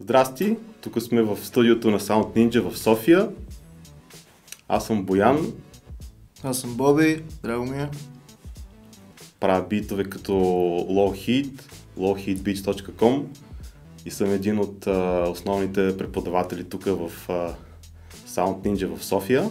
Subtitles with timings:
[0.00, 3.28] Здрасти, тук сме в студиото на Sound Ninja в София.
[4.68, 5.52] Аз съм Боян,
[6.42, 7.88] Аз съм Боби, драго ми е.
[9.40, 11.62] правя битове като Low Heat,
[11.98, 13.24] lowheatbeats.com
[14.06, 17.54] и съм един от а, основните преподаватели тук в а,
[18.28, 19.50] Sound Ninja в София.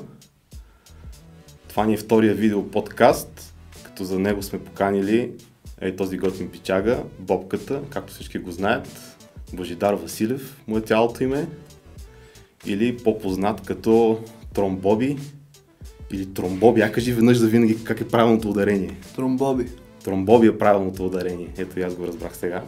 [1.67, 3.53] Това ни е втория видео подкаст,
[3.83, 5.31] като за него сме поканили
[5.83, 9.17] е този готин пичага, Бобката, както всички го знаят,
[9.53, 11.47] Божидар Василев, му е цялото име,
[12.65, 14.19] или по-познат като
[14.53, 15.17] Тромбоби,
[16.11, 18.97] или Тромбоби, а кажи веднъж за винаги как е правилното ударение.
[19.15, 19.65] Тромбоби.
[20.03, 21.47] Тромбоби е правилното ударение.
[21.57, 22.63] Ето и аз го разбрах сега.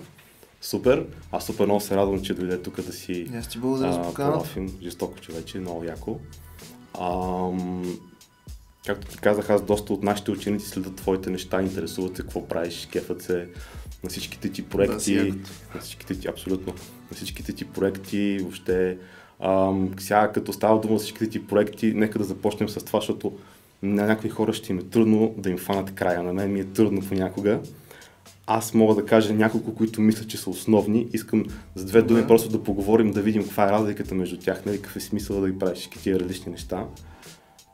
[0.61, 1.05] Супер.
[1.31, 4.49] Аз супер много се радвам, че дойде тук да си Аз ти благодаря за поканата.
[4.83, 6.19] Жестоко човече, много яко.
[7.01, 7.97] Ам,
[8.85, 12.87] както ти казах, аз доста от нашите ученици следят твоите неща, интересуват се какво правиш,
[12.91, 13.47] кефът се
[14.03, 15.49] на всичките ти Да, проекти, якото.
[15.75, 16.73] на всичките ти, абсолютно,
[17.11, 18.97] на всичките ти проекти, въобще,
[19.39, 23.33] ам, сега като става дума за всичките ти проекти, нека да започнем с това, защото
[23.83, 26.65] на някои хора ще им е трудно да им фанат края, на мен ми е
[26.65, 27.59] трудно понякога.
[28.47, 31.07] Аз мога да кажа няколко, които мисля, че са основни.
[31.13, 32.27] Искам с две думи Добре.
[32.27, 35.49] просто да поговорим, да видим каква е разликата между тях, нали, какъв е смисъл да
[35.51, 36.85] ги правиш всички тия различни неща.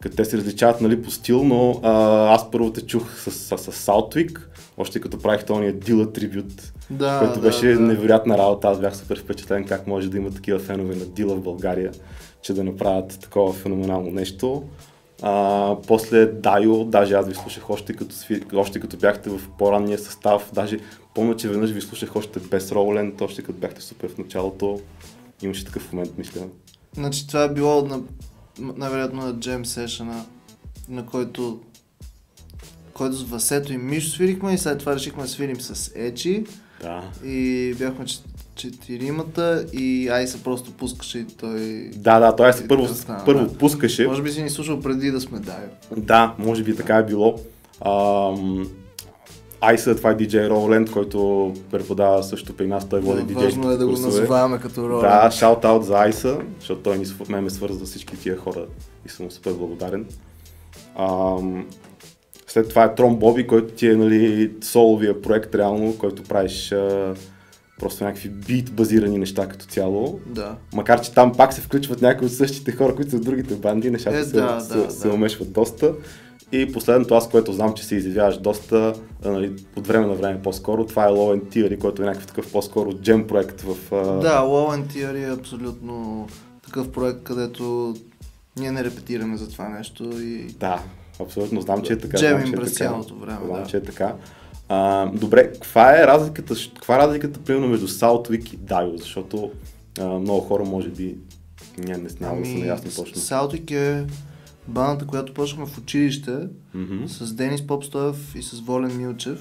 [0.02, 3.58] Като те се различават нали, по стил, но а, аз първо те чух с, с,
[3.58, 4.40] с Southwick,
[4.78, 7.80] още като правих този Дила трибют, Да, който да, беше да.
[7.80, 8.68] невероятна работа.
[8.68, 11.92] Аз бях супер впечатлен как може да има такива фенове на Дила в България,
[12.42, 14.64] че да направят такова феноменално нещо.
[15.22, 18.16] А, после Дайо, даже аз ви слушах още като,
[18.56, 20.80] още като бяхте в по-ранния състав, даже
[21.16, 24.80] помня, че веднъж ви слушах още без Роуленд, още като бяхте супер в началото.
[25.42, 26.42] Имаше такъв момент, мисля.
[26.94, 28.00] Значи това е било на,
[28.76, 30.26] най-вероятно на джем сешъна,
[30.90, 31.60] на който
[32.94, 36.44] който с Васето и Мишо свирихме и след това решихме да свирим с Ечи
[36.82, 37.04] Да.
[37.26, 38.24] и бяхме чет-
[38.56, 41.90] четиримата и Айса просто пускаше и той...
[41.96, 43.58] Да, да, той се И първо, стана, първо да.
[43.58, 44.08] пускаше.
[44.08, 45.68] Може би си ни слушал преди да сме Дайо.
[45.98, 47.36] Да, може би така е било.
[47.86, 48.68] Ам,
[49.62, 53.78] Айса, това е DJ Roland, който преподава също при нас, той води DJ Важно е
[53.78, 55.02] да го назоваваме като роля.
[55.02, 58.66] Да, шаут аут за Айса, защото той с- ме ме свърза с всички тия хора
[59.06, 60.06] и съм супер благодарен.
[61.00, 61.66] Ам,
[62.48, 67.14] след това е Трон Боби, който ти е нали, соловия проект реално, който правиш а,
[67.80, 70.20] просто някакви бит базирани неща като цяло.
[70.26, 70.56] Да.
[70.74, 73.92] Макар, че там пак се включват някои от същите хора, които са в другите банди,
[73.92, 75.14] нещата Е, се, да, се, да, се да.
[75.14, 75.94] умешват доста.
[76.52, 78.94] И последното, аз което знам, че се изявяваш доста,
[79.26, 82.52] нали, от време на време по-скоро, това е Low End Theory, който е някакъв такъв
[82.52, 83.76] по-скоро джем проект в...
[84.22, 86.28] Да, Low and Theory е абсолютно
[86.66, 87.96] такъв проект, където
[88.58, 90.84] ние не репетираме за това нещо и Да,
[91.20, 92.18] абсолютно знам, че е така.
[92.18, 93.68] Джемим знам, че е през цялото време, Знам, да.
[93.68, 94.16] че е така.
[94.70, 99.52] А, добре, каква е разликата, каква е разликата примерно между Southwick и Dio, защото
[100.00, 101.18] а, много хора може би
[101.78, 103.22] не, не няма да са наясни точно.
[103.22, 104.06] Салтик е
[104.72, 106.38] бандата, която почнахме в училище
[106.74, 107.08] Мгм.
[107.08, 109.40] с Денис Попстоев и с Волен Милчев.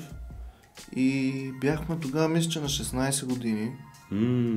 [0.96, 3.70] И бяхме тогава, мисля, че на 16 години,
[4.10, 4.56] М,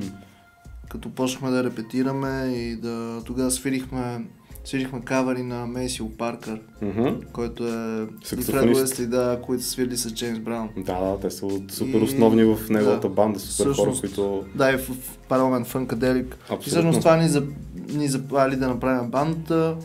[0.88, 4.24] като почнахме да репетираме и да тогава свирихме,
[4.64, 7.08] свирихме кавари на Мейсил Паркър, мгм.
[7.32, 8.76] който е и Фред.
[8.76, 10.68] Уесли, да, които са свирили с Джеймс Браун.
[10.76, 13.14] Да, да, те са от- супер И- основни в неговата да.
[13.14, 14.44] банда, супер хора, Всъщност, които...
[14.54, 16.26] Да, и в, в парламент Фънкаделик.
[16.26, 16.60] И Абсолютно.
[16.62, 17.42] всъщност това ни, за,
[17.88, 19.76] ни запали да направим бандата.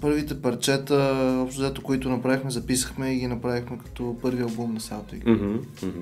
[0.00, 0.94] Първите парчета,
[1.42, 5.20] общо взето, които направихме, записахме и ги направихме като първи албум на.
[5.26, 6.00] Мгм, мгм.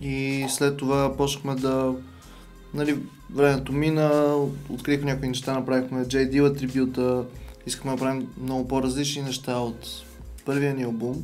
[0.00, 1.94] И след това почнахме да...
[2.74, 2.98] Нали,
[3.34, 4.36] времето мина,
[4.68, 6.30] открихме някои неща, направихме J.
[6.30, 7.24] Dilla трибюта,
[7.66, 9.88] искахме да правим много по-различни неща от
[10.44, 11.22] първия ни албум.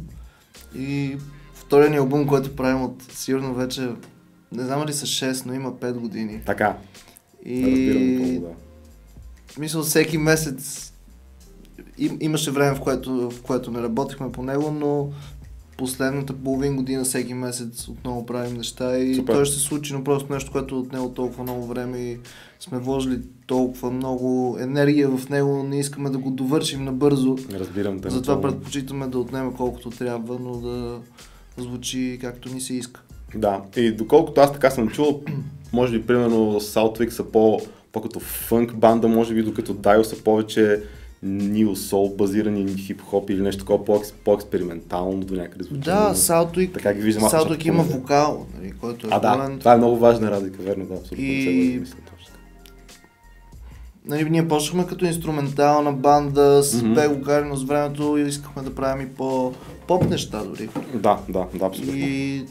[0.77, 1.17] И
[1.55, 3.91] втория ни албум, който правим от сигурно вече,
[4.53, 6.41] не знам ли са 6, но има 5 години.
[6.47, 6.77] Така,
[7.45, 9.61] И разбирам много, да.
[9.61, 10.90] мисля, всеки месец
[11.99, 15.11] им, имаше време, в което, в което не работихме по него, но
[15.77, 19.35] последната половин година всеки месец отново правим неща и Супер.
[19.35, 22.19] той ще се случи, но просто нещо, което е отнело толкова много време и
[22.61, 27.37] сме вложили толкова много енергия в него, не искаме да го довършим набързо.
[27.53, 28.11] Разбирам те.
[28.11, 28.57] Затова напълно.
[28.57, 30.99] предпочитаме да отнеме колкото трябва, но да
[31.59, 33.01] звучи както ни се иска.
[33.35, 35.23] Да, и доколкото аз така съм чул,
[35.73, 37.61] може би примерно Southwick са по,
[37.93, 40.83] по-като фънк банда, може би докато Dio са повече
[41.25, 45.81] New Soul базирани хип-хоп или нещо такова по- по-експериментално до някъде звучи.
[45.81, 49.59] Да, Салтуик, Така ги виждам защото има вокал, нали, който е А, да, болен.
[49.59, 51.25] това е много важна разлика, верно, да, абсолютно.
[51.25, 51.83] И-.
[54.07, 57.55] Нали, ние почнахме като инструментална банда с mm-hmm.
[57.55, 59.53] с времето искахме да правим и по
[59.87, 60.69] поп неща дори.
[60.95, 61.97] Да, да, да, абсолютно.
[61.97, 62.45] И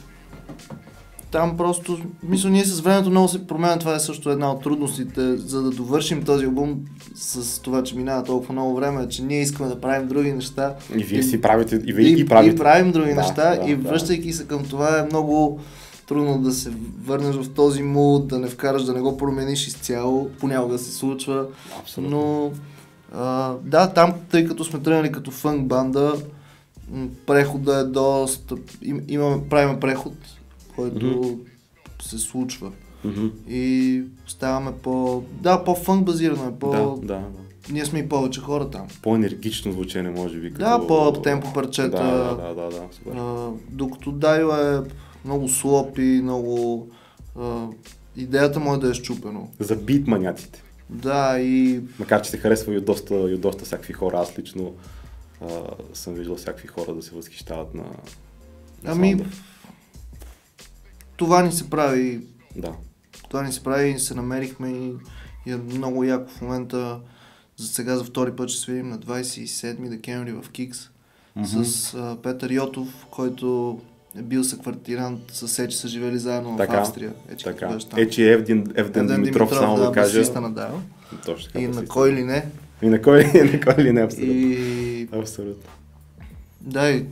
[1.32, 3.80] там просто, мисля, ние с времето много се променя.
[3.80, 6.80] Това е също една от трудностите, за да довършим този албум
[7.16, 10.76] с това, че минава толкова много време, че ние искаме да правим други неща.
[10.96, 12.56] И вие си правите, и вие и, правите.
[12.56, 13.90] и правим други Да, неща да, и да.
[13.90, 15.60] връщайки се към това е много
[16.08, 16.72] трудно да се
[17.04, 20.30] върнеш в този муд, да не вкараш, да не го промениш изцяло.
[20.40, 21.46] Понякога се случва.
[21.80, 22.18] Абсолютно.
[22.18, 22.52] Но
[23.16, 26.14] а, да, там, тъй като сме тръгнали като фънк банда,
[27.26, 28.56] прехода е доста...
[28.82, 30.14] Им, имаме, правим преход,
[30.76, 31.40] който Мгм.
[32.02, 32.72] се случва.
[33.04, 33.28] Мгм.
[33.50, 35.24] И ставаме по...
[35.32, 36.60] Да, по-фънк базирано е.
[36.60, 36.70] По...
[36.70, 37.22] Да, да, да.
[37.72, 38.88] Ние сме и повече хора там.
[39.02, 40.54] По-енергично звучене, може би.
[40.54, 40.66] Като...
[40.66, 41.90] Да, по-темпо парчета.
[41.90, 43.12] Да, да, да, да, супер.
[43.16, 44.82] А, докато Дайо е
[45.26, 46.88] много слопи, много...
[47.40, 47.68] А,
[48.18, 49.50] идеята му е да е щупено.
[49.60, 50.64] За бит маняците.
[50.90, 54.20] Да, и Макар, че се харесва и доста, и доста всякакви хора.
[54.20, 54.74] Аз лично
[55.42, 55.48] а,
[55.94, 57.84] съм виждал всякакви хора да се възхищават на,
[58.84, 59.26] на Ами.
[61.20, 62.22] Това ни се прави,
[62.56, 62.74] Да.
[63.30, 64.94] това ни се прави и се намерихме и,
[65.46, 67.00] и е много яко в момента.
[67.58, 70.80] За сега за втори път ще свирим на 27 декември в Кикс
[71.36, 71.46] Мгм.
[71.66, 73.80] с а, Петър Йотов, който
[74.18, 77.14] е бил съквартирант с Ечи са живели заедно Така, в Австрия.
[77.32, 77.78] Ечи Така.
[77.90, 78.00] там.
[78.00, 80.20] Е, че Евден, Евден, Димитров, само да, кажа.
[80.20, 80.80] басиста Дайо.
[81.26, 81.60] Точно така.
[81.60, 82.46] И на кой ли не.
[82.82, 83.24] И на кой,
[83.54, 84.34] на кой ли не, абсолютно.
[84.34, 85.70] И Абсолютно.
[86.62, 87.06] Да, и,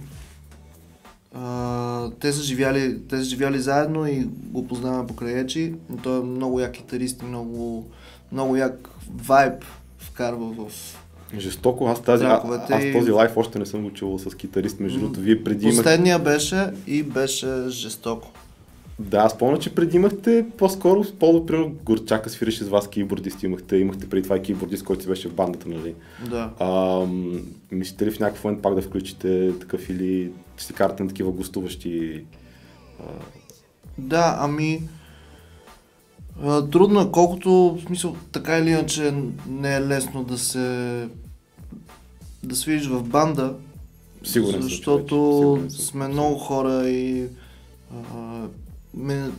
[1.39, 5.73] а, те, са живяли, те са живяли заедно и го познаваме покрай Ечи,
[6.03, 7.87] той е много як китарист и много,
[8.31, 9.65] много як вайб
[9.97, 10.71] вкарва в...
[11.37, 14.79] Жестоко, аз, тази, а, аз и- този лайф още не съм го чувал с китарист,
[14.79, 15.19] между другото.
[15.19, 15.75] Вие преди имах...
[15.77, 18.27] Последния беше и беше жестоко.
[18.99, 23.77] Да, аз помня, че преди имахте по-скоро, по примерно Горчака свиреше с вас кейбордист, имахте,
[23.77, 25.95] имахте преди това и кейбордист, който си беше в бандата, нали?
[26.29, 26.51] Да.
[26.59, 27.01] А,
[27.71, 31.31] мислите ли в някакъв момент пак да включите такъв или ще се карате на такива
[31.31, 32.23] гостуващи?
[32.99, 33.03] А,
[33.97, 34.81] Да, ами...
[36.43, 39.13] а, Трудно е, колкото, в смисъл, така или иначе
[39.49, 41.07] не е лесно да се...
[42.43, 43.55] да свириш в банда,
[44.23, 45.79] сигурен защото човече, сигурен съм.
[45.79, 47.27] сме много хора и
[47.93, 48.47] а,
[48.97, 49.29] ме,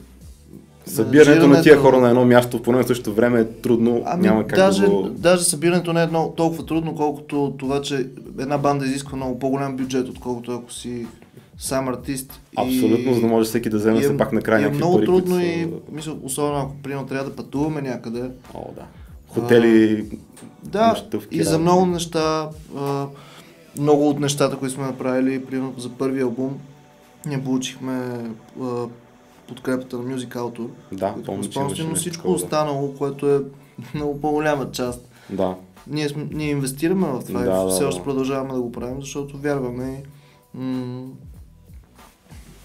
[0.86, 4.22] Събирането на тия хора на едно място по едно и също време е трудно, Ами,
[4.22, 5.08] няма как даже, да го...
[5.08, 8.06] даже събирането не е едно, толкова трудно, колкото това, че
[8.38, 11.06] една банда изисква много по-голям бюджет, отколкото ако си
[11.58, 12.40] сам артист.
[12.56, 14.78] Абсолютно, за да може всеки да вземе и е- все пак накрая и е някакви
[14.84, 15.68] много пари, трудно които и, са...
[15.92, 18.30] мисля, особено ако примерно трябва да пътуваме някъде.
[18.54, 18.82] О, да.
[19.28, 20.04] Хотели,
[20.62, 23.06] Да, нощувки, и за много неща, а,
[23.78, 26.58] много от нещата, които сме направили, примерно за първи албум,
[27.26, 28.02] ние получихме
[28.62, 28.64] а,
[29.48, 31.48] подкрепата на Music Autor, Да, помня,
[31.88, 32.34] но всичко да.
[32.34, 33.40] останало, което е
[33.94, 35.08] много по-голяма част.
[35.30, 35.54] Да,
[35.86, 37.88] Ние, сме, ние инвестираме в това Да, и да, все да.
[37.88, 40.02] още продължаваме да го правим, защото вярваме
[40.54, 41.06] и м-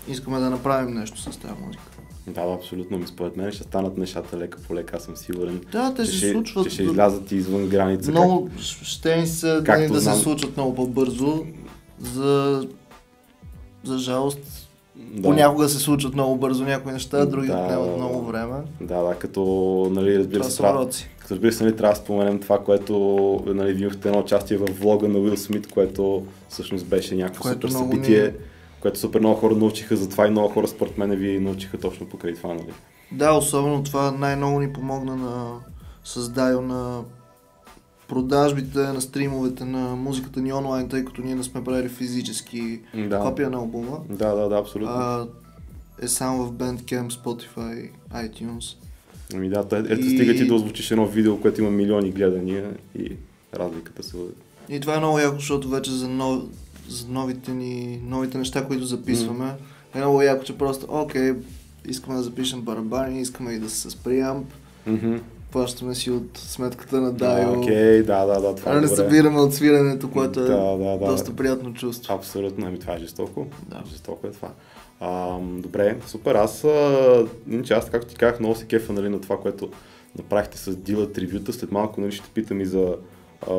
[0.07, 1.83] искаме да направим нещо с тази музика.
[2.27, 2.97] да, да, абсолютно.
[2.97, 5.62] Ми според мен ще станат нещата лека по лека, аз съм сигурен.
[5.71, 6.63] Да, те че се ще, случват.
[6.65, 8.12] че ще излязат и извън граница.
[8.12, 10.15] много ще ни се да знам.
[10.15, 11.45] се случват много по-бързо.
[12.00, 12.68] За,
[13.83, 14.62] за жалост, как...
[14.95, 17.54] да, понякога се случват много бързо някои неща, други Да.
[17.56, 18.56] отнемат много време.
[18.81, 19.42] да, да, като,
[19.92, 21.10] нали, разбира Това се, уроци.
[21.19, 22.95] като разбира се, нали, трябва да споменем това, което,
[23.48, 27.69] нали, вие имахте едно участие в влога на Уил Смит, което всъщност беше някакво супер
[27.69, 28.31] събитие, ни-
[28.81, 32.06] което супер много хора научиха за това и много хора според мен ви научиха точно
[32.06, 32.73] покрай това, нали?
[33.12, 35.52] Да, особено това най-много ни помогна на
[36.04, 37.02] създайо на
[38.07, 42.80] продажбите, на стримовете, на музиката ни онлайн, тъй като ние не сме правили физически
[43.10, 44.00] Да, копия на албума.
[44.10, 44.94] да, да, да, абсолютно.
[44.94, 45.28] А,
[46.02, 48.76] е само в Bandcamp, Spotify, iTunes.
[49.33, 52.69] Ами да, ето И- стига ти да озвучиш едно видео, което има милиони гледания
[53.00, 53.12] и
[53.54, 54.18] разликата се...
[54.69, 56.44] И това е много яко, защото вече за, нов,
[56.90, 59.52] за новите ни, новите неща, които записваме,
[59.95, 61.33] е много яко, че просто, окей,
[61.88, 64.48] искаме да запишем барабани, искаме и да се с преамп,
[64.88, 65.16] Мгм.
[65.54, 67.60] Плащаме си от сметката на Да, Дайо.
[67.60, 68.95] Окей, да, да, да, това а е не добре.
[68.95, 71.06] събираме от свирането, което е Да, да, да.
[71.06, 72.14] доста приятно чувство.
[72.14, 73.48] Абсолютно, ами това е жестоко.
[73.68, 73.83] Да.
[73.90, 74.50] Жестоко е това.
[75.00, 76.36] А, добре, супер.
[76.36, 79.69] Аз, а, иначе аз, както ти казах, много се кефа нали, на това, което
[80.18, 81.54] направихте с Дила трибюта.
[81.54, 82.95] След малко нали, ще питам и за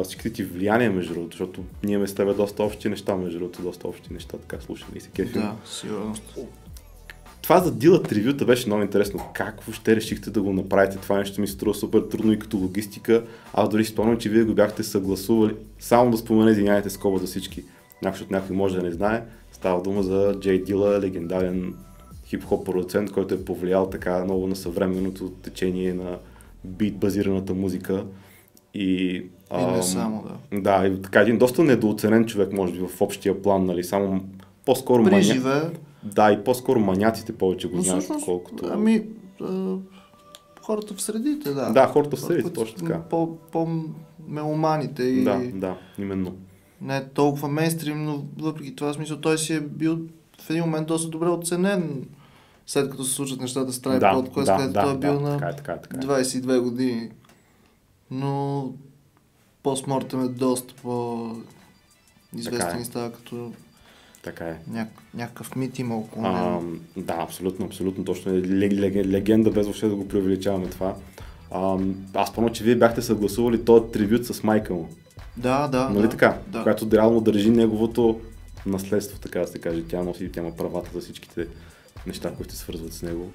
[0.05, 3.63] всичките ти влияния, между другото, защото ние имаме с тебе доста общи неща, между другото,
[3.63, 5.43] доста общи неща, така слушаме и се кефим.
[5.43, 6.15] Да, сигурно.
[7.45, 9.21] Това за Дила трибюта беше много интересно.
[9.35, 10.97] Как въобще решихте да го направите?
[10.97, 13.23] Това нещо ми се струва супер трудно и като логистика.
[13.53, 15.55] Аз дори спомням, че вие го бяхте съгласували.
[15.79, 17.65] Само да спомена, извинявайте, скоба за всички.
[18.03, 19.23] Някой, защото някой може да не знае.
[19.53, 21.75] Става дума за Джей Дила, легендарен
[22.27, 26.19] хип-хоп продуцент, който е повлиял така много на съвременното течение на
[26.65, 28.05] бит базираната музика.
[28.75, 30.61] И, И не ам, само, да.
[30.61, 34.25] Да, и така един доста недооценен човек, може би, в общия план, нали, само
[34.65, 35.71] по-скоро При маня...
[36.05, 38.67] Да, и по-скоро маняците повече го знаят, отколкото...
[38.73, 39.07] ами,
[39.43, 39.77] а,
[40.63, 41.73] хората в средите, да.
[41.73, 43.03] Да, хората в средите, точно така.
[43.03, 46.35] По, по-меломаните и Да, да, именно.
[46.81, 49.99] не е толкова мейнстрим, но въпреки това смисъл той си е бил
[50.41, 52.07] в един момент доста добре оценен
[52.67, 55.15] след като се случват нещата с Tribe да, Quest, да, където да, той е бил
[55.15, 56.01] да, на така е, така е, така е.
[56.01, 57.11] 22 години.
[58.11, 58.73] Но
[59.63, 61.29] постмортем е доста по
[62.31, 62.83] Така известен е.
[62.83, 63.53] и става като
[64.25, 64.57] Така е.
[64.71, 64.89] няк...
[65.15, 66.77] някакъв мит има около А, него.
[66.97, 68.33] да, абсолютно, абсолютно точно.
[68.33, 70.95] Е лег- легенда, без въобще да го преувеличаваме това.
[71.51, 71.79] А,
[72.15, 74.89] аз помня, че вие бяхте съгласували този трибют с майка му.
[75.37, 75.89] Да, да.
[75.89, 76.39] нали да, така?
[76.47, 76.63] Да.
[76.63, 78.21] Която реално държи неговото
[78.67, 79.83] наследство, така да се каже.
[79.89, 81.47] Тя носи, тя има правата за всичките
[82.07, 83.31] неща, които се свързват с него.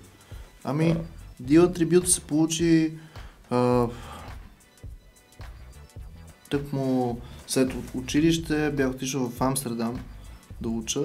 [0.64, 0.96] Ами,
[1.40, 2.92] Дил Трибют се получи
[3.50, 3.88] а,
[6.50, 10.00] тък му след училище бях отишъл в Амстердам
[10.62, 11.02] да уча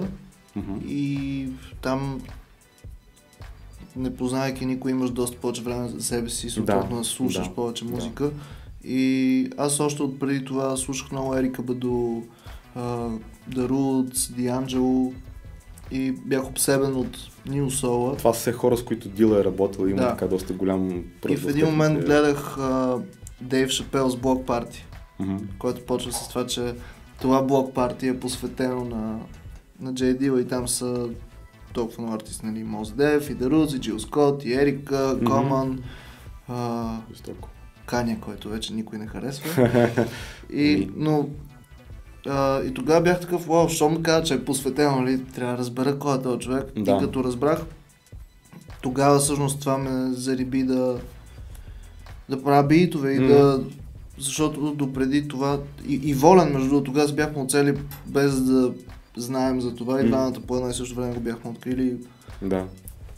[0.57, 0.75] Мгм.
[0.89, 1.49] и
[1.83, 2.21] там
[3.97, 7.85] не познавайки никой имаш доста повече време за себе си, съответно да, слушаш да, повече
[7.85, 7.91] да.
[7.91, 8.31] музика.
[8.85, 13.19] И аз още от преди това слушах много Ерика Баду, uh,
[13.51, 15.15] The Roots, D'Angelo
[15.91, 18.17] и бях обсебен от Нил Сола.
[18.17, 20.09] Това са все хора, с които Дила е работил има Да.
[20.09, 23.03] така доста голям И в един момент гледах uh,
[23.41, 24.87] Дейв Шапел с блок парти,
[25.59, 26.75] който почва с това, че
[27.21, 29.19] това блок парти е посветено на,
[29.81, 31.09] на Джей Дила и там са
[31.73, 35.19] толкова много артисти, нали, Мос Дев, и Roots, и Джил Скот, и Ерика.
[35.27, 35.83] Коман,
[36.49, 37.49] а, Жестоко.
[37.87, 39.71] Каня, който вече никой не харесва.
[40.53, 41.29] И, но
[42.27, 45.59] а, и тогава бях такъв, вау, що ми каза, че е посветено, нали, трябва да
[45.59, 46.65] разбера кой е този човек.
[46.77, 46.97] Да.
[46.97, 47.65] И като разбрах,
[48.83, 50.99] тогава всъщност това ме зариби да,
[52.29, 53.29] да правя битове и Мгм.
[53.29, 53.65] да...
[54.19, 55.59] Защото допреди това...
[55.89, 58.73] И, и волен, между другото, тогава се бяхме оцели без да
[59.17, 61.97] знаем за това и двамата по едно и също време го бяхме открили.
[62.43, 62.65] Да.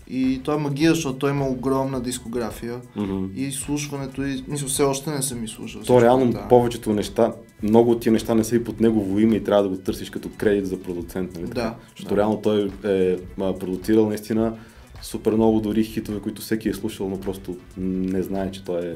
[0.09, 2.81] И той е магия, защото той има огромна дискография.
[2.97, 3.25] Мгм.
[3.37, 5.83] И слушването, и, мисля, все още не съм и слушал.
[5.83, 6.49] То реално да.
[6.49, 9.69] повечето неща, много от тия неща не са и под негово име и трябва да
[9.69, 11.35] го търсиш като кредит за продуцент.
[11.35, 11.47] Нали?
[11.47, 12.21] Да, Защото да.
[12.21, 14.57] реално той е продуцирал наистина
[15.03, 18.95] супер много дори хитове, които всеки е слушал, но просто не знае, че той е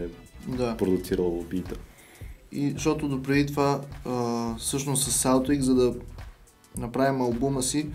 [0.49, 0.76] Да.
[0.76, 1.75] продуцирал бита.
[2.52, 5.95] И защото допреди това, а, всъщност с Southwick, за да
[6.78, 7.86] направим албума си,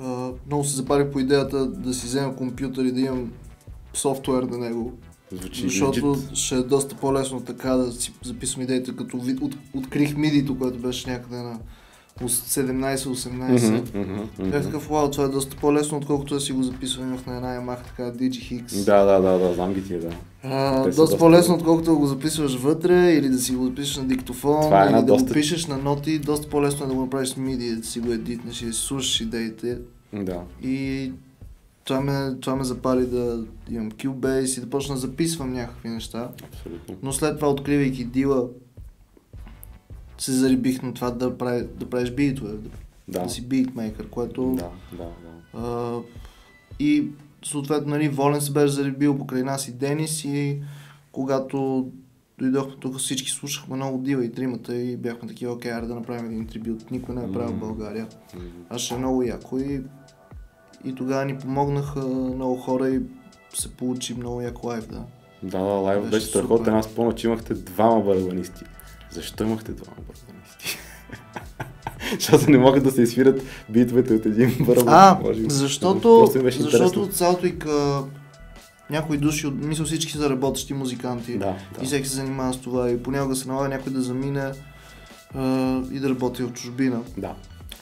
[0.00, 3.32] а, много се запарих по идеята да си взема компютър и да имам
[3.94, 4.92] софтуер на него.
[5.32, 6.34] Звучи Защото legit.
[6.34, 11.10] ще е доста по-лесно така да си записвам идеите, като от, открих мидито, което беше
[11.10, 11.58] някъде на
[12.20, 13.30] 17-18.
[13.92, 14.50] Мгм, мгм, мгм.
[14.50, 17.08] Бях такъв, вау, това е доста по-лесно, отколкото да си го записвам.
[17.08, 18.84] Имах на една Yamaha така DigiHix.
[18.84, 20.10] Да, да, да, да, знам ги тия, да.
[20.42, 24.04] А, доста, доста по-лесно, отколкото да го записваш вътре или да си го запишеш на
[24.04, 26.18] диктофон Това е или да доста- го пишеш на ноти.
[26.18, 29.20] Доста по-лесно е да го направиш с MIDI, да си го едитнеш и да слушаш
[29.20, 29.78] идеите.
[30.12, 30.40] Да.
[30.62, 31.12] И
[31.84, 36.28] това ме, това ме запали да имам Cubase и да почна да записвам някакви неща.
[36.44, 36.94] Абсолютно.
[37.02, 38.44] Но след това, откривайки дила,
[40.18, 42.68] се зарибих на това да, прави, да правиш битове, да,
[43.08, 43.22] Да.
[43.22, 44.54] да си битмейкър, което...
[44.54, 45.60] Да, да, да.
[45.66, 45.98] А,
[46.80, 47.08] и
[47.44, 50.58] съответно, нали, Волен се беше заребил покрай нас и Денис и
[51.12, 51.88] когато
[52.38, 56.26] дойдохме тук всички слушахме много дива и тримата и бяхме такива, окей, аре да направим
[56.26, 56.90] един трибют.
[56.90, 57.58] Никой не е правил в.
[57.58, 58.06] България.
[58.34, 58.46] Мгм.
[58.68, 59.82] А ще е много яко и,
[60.84, 63.00] и тогава ни помогнаха много хора и
[63.54, 65.04] се получи много як лайв, да.
[65.42, 66.74] Да, да, лайв Беше беше страхотен.
[66.74, 68.64] Аз помня, че имахте двама барабанисти.
[69.10, 70.78] Защо имахте двама барабанисти?
[72.20, 74.94] Защото не могат да се изфират битвите от един барабан.
[74.94, 77.66] А, може защото, защото от Салтвик
[78.90, 81.38] някои души, от- мисля всички са работещи музиканти.
[81.38, 81.86] Да, И да.
[81.86, 84.52] всеки се занимава с това и понякога се налага някой да замине
[85.34, 85.42] а,
[85.92, 87.00] и да работи в чужбина.
[87.16, 87.34] Да.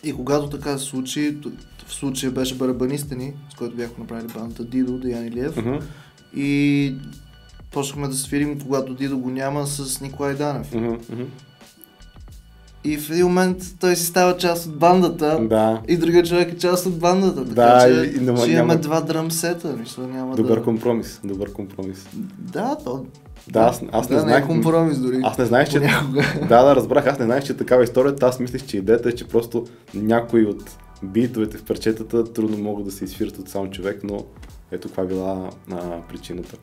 [0.04, 1.38] И когато така се случи,
[1.86, 5.56] в случая беше барабаниста ни, с който бяхме направили бандата Дидо, Даян Илиев.
[5.56, 5.74] Мгм,
[6.36, 6.94] И
[7.76, 10.74] почнахме да свирим, когато Дидо го няма, с Николай Данев.
[10.74, 10.94] мгм.
[12.84, 15.38] И в един момент той си става част от бандата.
[15.40, 15.82] Да.
[15.88, 17.40] И другия човек е част от бандата.
[17.40, 19.76] Така Да, че и- и няма- ще имаме няма- два дръм сета.
[19.80, 20.64] Мисля, няма Добър да...
[20.64, 21.20] компромис.
[21.24, 22.08] Добър компромис.
[22.38, 23.04] Да, то...
[23.50, 24.46] Да, аз, аз не да, не е знаех.
[24.46, 25.20] компромис дори.
[25.24, 25.80] Аз не знаех, че.
[26.48, 27.06] Да, да, разбрах.
[27.06, 28.26] Аз не знаех, че е такава историята.
[28.26, 29.64] Аз мислех, че идеята е, че просто
[29.94, 30.70] някои от
[31.02, 34.24] битовете в парчетата трудно могат да се изфират от сам човек, но
[34.72, 35.76] ето каква била а,
[36.08, 36.56] причината.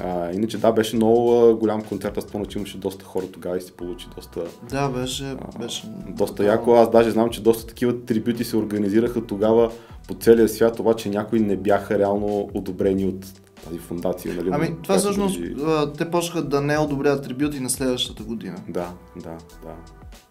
[0.00, 2.18] А, иначе да, беше много а, голям концерт.
[2.18, 4.40] Аз помня, че имаше доста хора тогава и се получи доста,
[4.70, 5.24] Да, беше...
[5.24, 6.72] а, беше доста яко.
[6.72, 9.70] Аз даже знам, че доста такива трибюти се организираха тогава
[10.08, 13.26] по целия свят, обаче някои не бяха реално одобрени от
[13.64, 14.48] тази фундация, нали?
[14.52, 18.56] Ами, това всъщност, държи- а, те почнаха да не одобряват трибюти на следващата година.
[18.68, 19.30] Да, да,
[19.64, 19.74] да.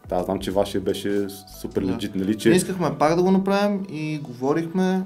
[0.10, 1.28] Да, знам, че вашия беше
[1.62, 1.92] супер Да.
[1.92, 2.50] легит, нали, че...
[2.50, 5.04] Не искахме пак да го направим и говорихме,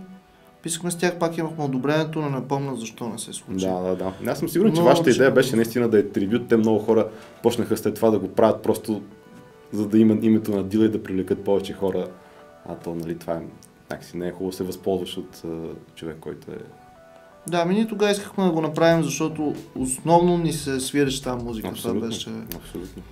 [0.63, 3.65] писахме с тях, пак имахме одобрението, но не помня защо не се случи.
[3.65, 4.31] Да, да, да.
[4.31, 6.47] Аз съм сигурен, че Но вашата идея беше наистина да е трибют.
[6.47, 7.07] Те много хора
[7.43, 9.01] почнаха след това да го правят просто
[9.71, 12.07] за да има името на дила и да привлекат повече хора.
[12.69, 13.41] А то, нали, това е
[13.91, 15.47] някакси не е хубаво се възползваш от а,
[15.95, 16.57] човек, който е...
[17.47, 21.67] Да, ми ние тогава искахме да го направим, защото основно ни се свиреше тази музика.
[21.67, 21.99] Абсолютно.
[21.99, 22.29] Това беше...
[22.55, 23.03] Абсолютно.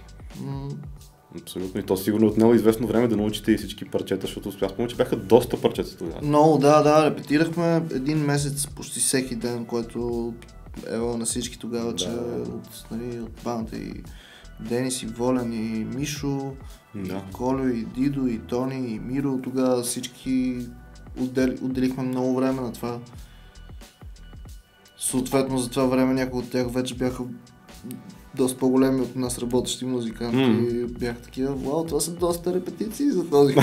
[1.42, 1.80] Абсолютно.
[1.80, 4.96] И то сигурно отнело известно време да научите и всички парчета, защото аз помня, че
[4.96, 6.20] бяха доста парчета тогава.
[6.22, 10.34] Много, да, да, репетирахме един месец почти всеки ден, който
[10.92, 12.42] е на всички тогава, че Да.
[12.42, 14.04] от, нали, от банда и
[14.60, 16.54] Денис и Волен и Мишо,
[16.96, 17.24] Да.
[17.30, 20.58] и Колю и Дидо и Тони и Миро, тогава всички
[21.20, 23.00] отдели, отделихме много време на това.
[24.98, 27.24] Съответно за това време някои от тях вече бяха
[28.36, 30.38] доста по-големи от нас работещи музиканти.
[30.38, 30.68] М.
[30.68, 33.56] И бяха такива, вау, това са доста репетиции за този.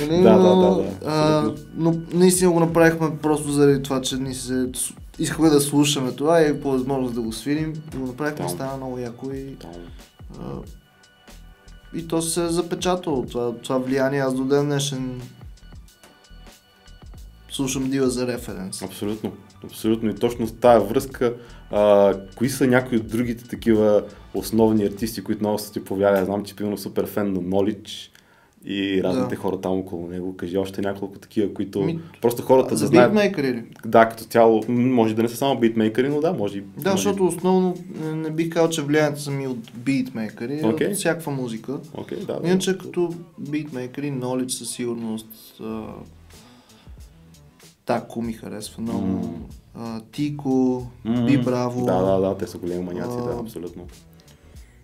[0.00, 4.16] Нали, Да, да, но, да, да, а, но наистина го направихме просто заради това, че
[4.16, 4.68] ни се...
[5.18, 7.74] Искахме да слушаме това и по възможност да го свирим.
[7.94, 9.56] И го направихме, стана много яко и...
[10.40, 10.44] А,
[11.94, 13.26] и то се е запечатало.
[13.26, 15.20] Това, това влияние аз до ден днешен
[17.50, 18.82] слушам Дива за референс.
[18.82, 19.32] Абсолютно.
[19.64, 20.10] Абсолютно.
[20.10, 21.34] И точно в тази връзка,
[21.70, 26.24] а, кои са някои от другите такива основни артисти, които много са ти повлияли?
[26.24, 28.10] Знам, че примерно супер фен на Knowledge
[28.64, 29.36] и разните Да.
[29.40, 30.36] хора там около него.
[30.36, 33.10] Кажи още няколко такива, които Ми, просто хората да за знаят.
[33.12, 33.64] битмейкъри ли?
[33.86, 36.60] Да, като цяло, може да не са само битмейкъри, но да, може.
[36.60, 37.02] Да, може...
[37.02, 37.74] защото основно
[38.04, 40.86] не, не бих казал, че влиянието са ми от битмейкъри, Окей.
[40.88, 41.78] от всякаква музика.
[41.94, 42.40] Окей, да.
[42.40, 42.48] да.
[42.48, 45.60] Иначе като битмейкъри, Knowledge със сигурност,
[47.90, 49.34] Тако ми харесва много,
[49.74, 53.86] а, Тико, М, Би Браво, Да, да, да, те са големи маняци, да, А, абсолютно.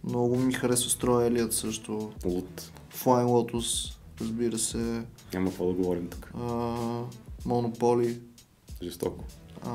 [0.04, 2.70] много ми харесва Строй Елият също, Лут.
[2.94, 5.02] Flying Lotus, разбира се,
[5.34, 6.30] Няма какво да говорим тук.
[6.36, 6.74] а,
[7.46, 8.18] Монополи,
[8.82, 9.24] Жестоко.
[9.62, 9.70] а,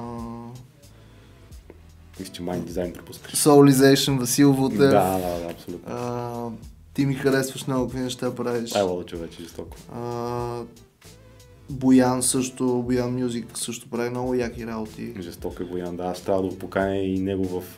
[2.19, 3.33] Мисля, че майн дизайн пропускаш.
[3.35, 5.89] Soulization, Васил Вутев, Да, да, да, абсолютно.
[5.89, 6.49] а,
[6.93, 8.75] ти ми харесваш много, какви неща правиш.
[8.75, 9.77] Айвала човече, жестоко.
[9.91, 9.99] А,
[11.71, 15.13] Боян също, Боян Мюзик също прави много яки работи.
[15.19, 16.03] Жесток е Боян, да.
[16.03, 17.77] Аз трябва да го поканя и него в,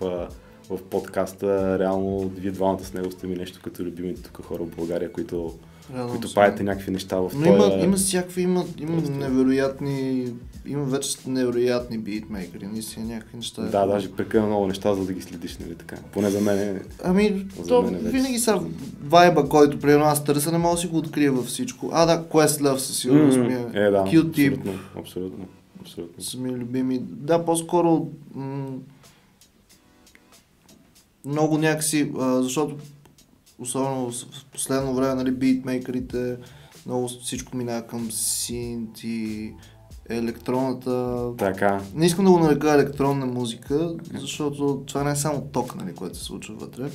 [0.70, 1.80] в подкаста.
[1.80, 5.54] Реално, вие двамата с него сте ми нещо като любимите тук хора в България, които,
[5.94, 10.34] Радвам които правите някакви неща в Но има, този- има всякакви, има, има невероятни,
[10.66, 13.62] има вече невероятни битмейкери, наистина някакви неща.
[13.62, 15.96] Да, даже прекалено много неща, за да ги следиш, нали така.
[16.12, 16.82] Поне за мен е...
[17.04, 18.60] Ами, За то мен е винаги са
[19.04, 21.90] вайба, който примерно аз търся, не мога да си го открия във всичко.
[21.94, 23.66] А, да, Questlove със сигурност ми е.
[23.74, 25.46] е, да, Q-Tip абсолютно, абсолютно,
[25.82, 26.24] абсолютно.
[26.24, 27.00] са ми любими.
[27.02, 28.78] Да, по-скоро м-
[31.26, 32.76] много някакси, а, защото
[33.60, 36.38] особено в в последно време, нали, битмейкерите,
[36.86, 39.52] много всичко минава към синт и
[40.10, 41.18] електронната...
[41.38, 45.96] Така, Не искам да го нарека електронна музика, защото това не е само ток, нали,
[45.96, 46.90] което се случва вътре.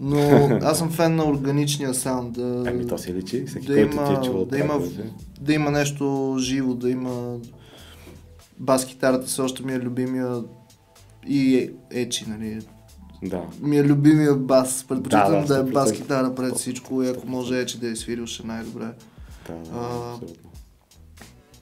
[0.00, 0.18] Но
[0.62, 2.32] аз съм фен на органичния саунд.
[2.32, 5.10] Да, ами то се личи, всеки, да който има- ти е чувал да има- траковете.
[5.40, 7.36] да има нещо живо, да има...
[8.58, 10.42] Бас китарата все още ми е любимия
[11.26, 12.60] и ечи, нали.
[13.22, 14.84] Да, Ми е любимия бас.
[14.84, 15.94] Предпочитам Да, да, да, е бас 100%.
[15.94, 18.84] китара пред всичко и ако може ечи да е свирил, ще най-добре.
[19.46, 20.47] да, да, А, абсолютно.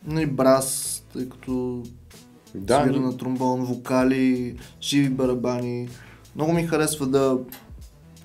[0.06, 1.82] Ну и брас, тъй като
[2.54, 5.88] Да, свира на тромбон, вокали, живи барабани.
[6.34, 7.38] Много ми харесва да,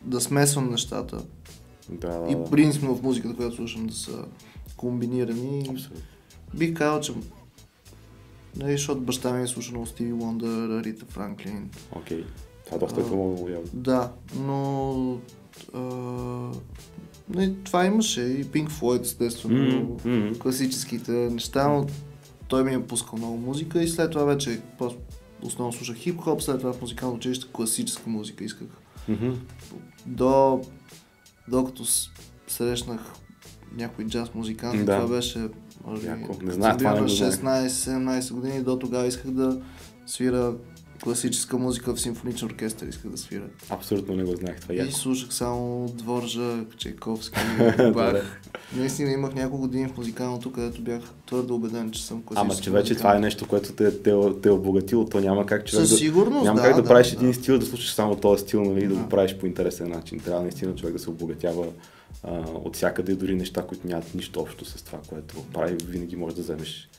[0.03, 1.21] да смесвам нещата.
[1.89, 4.25] да, И принципно в музиката, която слушам, да са
[4.77, 5.59] комбинирани.
[5.69, 6.05] Абсолютно.
[6.53, 7.13] Бих казал, че
[8.55, 11.69] нали, защото баща ми е слушал Стиви Лондър, Рита Франклин.
[11.95, 12.25] Окей.
[12.65, 13.69] Това доста е хубаво явно.
[13.73, 15.17] Да, но
[15.73, 15.79] а,
[17.29, 20.31] нали, това имаше и Pink Floyd, естествено, м.
[20.39, 21.85] класическите неща, но
[22.47, 24.99] той ми е пускал много музика и след това вече просто
[25.41, 28.67] основно слушах хип-хоп, след това в музикално училище класическа музика исках.
[29.09, 29.31] Мгм.
[30.05, 30.61] До,
[31.47, 31.83] докато
[32.47, 33.01] срещнах
[33.77, 34.95] някой джаз музикант, Да.
[35.01, 35.49] това беше,
[35.87, 36.21] може би, Яко.
[36.21, 37.71] Не като знаех съм това, бил не на го знаех.
[37.71, 39.61] 16-17 години, до тогава исках да
[40.05, 40.53] свира
[41.03, 43.43] класическа музика в симфоничен оркестър, исках да свира.
[43.69, 44.73] Абсолютно не го знаех това.
[44.75, 47.39] И слушах само Дворжак, Чайковски.
[47.93, 48.41] Бах.
[48.75, 52.71] Наистина имах няколко години в музикалното, където бях твърдо убеден, че съм класически Ама че
[52.71, 55.89] вече това е нещо, което те, те, те е обогатило, то няма как човек Със
[55.89, 57.15] да, сигурност, няма да, как да, да, правиш да.
[57.15, 59.01] един стил, да слушаш само този стил, нали, да Да.
[59.01, 60.19] го правиш по интересен начин.
[60.19, 61.67] Трябва наистина човек да се обогатява
[62.23, 66.35] а, от всякъде, дори неща, които нямат нищо общо с това, което прави, винаги можеш
[66.35, 66.89] да вземеш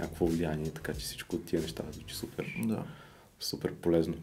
[0.00, 2.46] някакво влияние, така че всичко от тия неща звучи супер.
[2.64, 2.82] Да.
[3.40, 4.14] Супер полезно.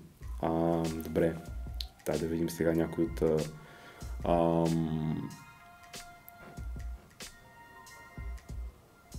[0.42, 0.50] А,
[0.84, 1.36] добре.
[2.06, 3.22] Дай да видим сега някой от...
[4.28, 5.30] Ам...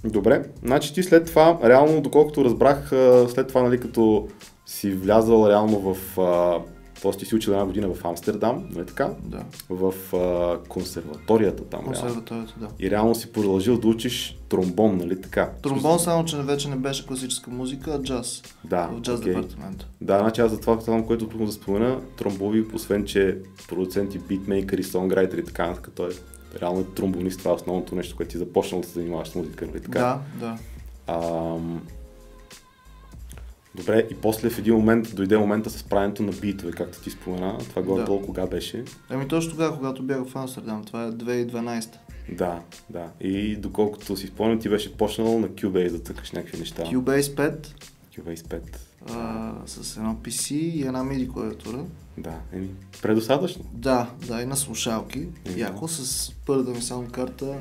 [0.05, 2.89] Добре, значи ти след това, реално, доколкото разбрах,
[3.31, 4.29] след това, нали, като
[4.67, 6.19] си влязал реално в...
[6.21, 6.61] А,
[7.05, 7.19] т.е.
[7.19, 9.11] ти си учил една година в Амстердам, нали така?
[9.23, 9.45] Да.
[9.69, 11.81] В а, консерваторията там.
[11.81, 12.01] реално.
[12.01, 12.69] Консерваторията, да.
[12.79, 15.51] И реално си продължил да учиш тромбон, нали така?
[15.63, 18.43] Тромбон, само че вече не беше класическа музика, а джаз.
[18.65, 19.35] Да, в джаз окей.
[19.35, 19.89] департамента.
[20.01, 23.39] Да, значи аз за това, това, което тук да спомена, тромбови, освен че
[23.69, 26.15] продуценти, битмейкъри, сонграйтери и така нататък, той е
[26.61, 29.67] реално е тромбонист, това е основното нещо, което ти започнал да се занимаваш с музика,
[29.67, 29.99] нали така?
[30.01, 30.59] Да, да.
[31.07, 31.83] Ам...
[33.75, 37.59] Добре, и после в един момент дойде момента с правенето на битове, както ти спомена.
[37.59, 38.85] Това горе-долу кога беше?
[39.11, 41.89] Ами точно тогава, когато бях в Амстердам, това е 2012.
[42.33, 42.61] Да,
[42.91, 43.09] да.
[43.21, 46.83] И доколкото си спомням, ти беше почнал на Cubase да цъкаш някакви неща.
[46.83, 47.67] Cubase 5
[48.17, 48.61] Cubase 5.
[49.11, 51.85] а, с едно PC и една MIDI клавиатура.
[52.19, 52.71] Да, еми,
[53.03, 53.65] предостатъчно.
[53.73, 55.19] Да, да, и на слушалки.
[55.45, 57.57] Еми, Яко с първата ми саунд карта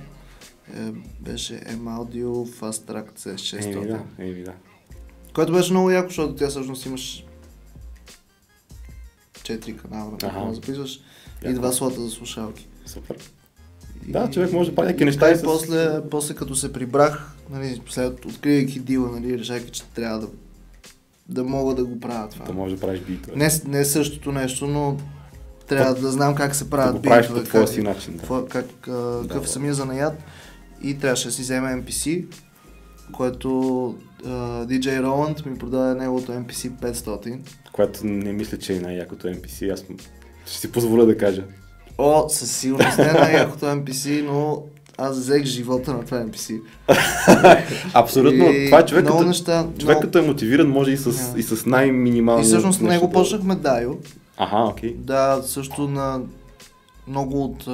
[0.76, 3.76] е, беше M-Audio Fast Track C600.
[3.76, 4.54] Еми, да, еми, да.
[5.34, 7.26] Което беше много яко, защото тя всъщност имаш
[9.36, 10.30] 4 канала, на Аха.
[10.32, 11.00] които да записваш
[11.46, 12.67] и два слота за слушалки.
[12.86, 13.15] Супер.
[14.08, 17.32] И- Да, човек може да прави някакви неща и с- после, после като се прибрах,
[17.50, 20.28] нали, след откривайки дила, нали, решайки, че трябва да,
[21.30, 22.46] да мога да го правя това.
[22.46, 23.36] Да можеш да правиш битове.
[23.36, 24.98] Не, не е същото нещо, но
[25.67, 28.19] трябва да знам как се да правят правиш по битове, твоя как, си начин.
[28.30, 28.46] Да.
[28.46, 29.48] как, какъв да.
[29.48, 30.13] самия занаят
[30.84, 32.26] и трябваше да си взема MPC,
[33.12, 34.29] което а,
[34.65, 37.38] DJ Roland ми продаде неговото MPC 500.
[37.71, 39.73] Което не мисля, че е най-якото NPC.
[39.73, 39.83] Аз
[40.45, 41.43] ще си позволя да кажа.
[41.97, 44.63] О, със сигурност не е най-якото MPC, но
[44.97, 46.62] аз взех живота на това MPC.
[47.93, 48.45] Абсолютно.
[48.45, 51.39] И Това е човек, като, неща, човек много- като е мотивиран, може и с, Да.
[51.39, 53.97] и с най-минимални И всъщност нещо него да- почнахме Дайо.
[54.38, 54.95] Аха, окей.
[54.97, 56.21] Да, също на
[57.07, 57.67] много от...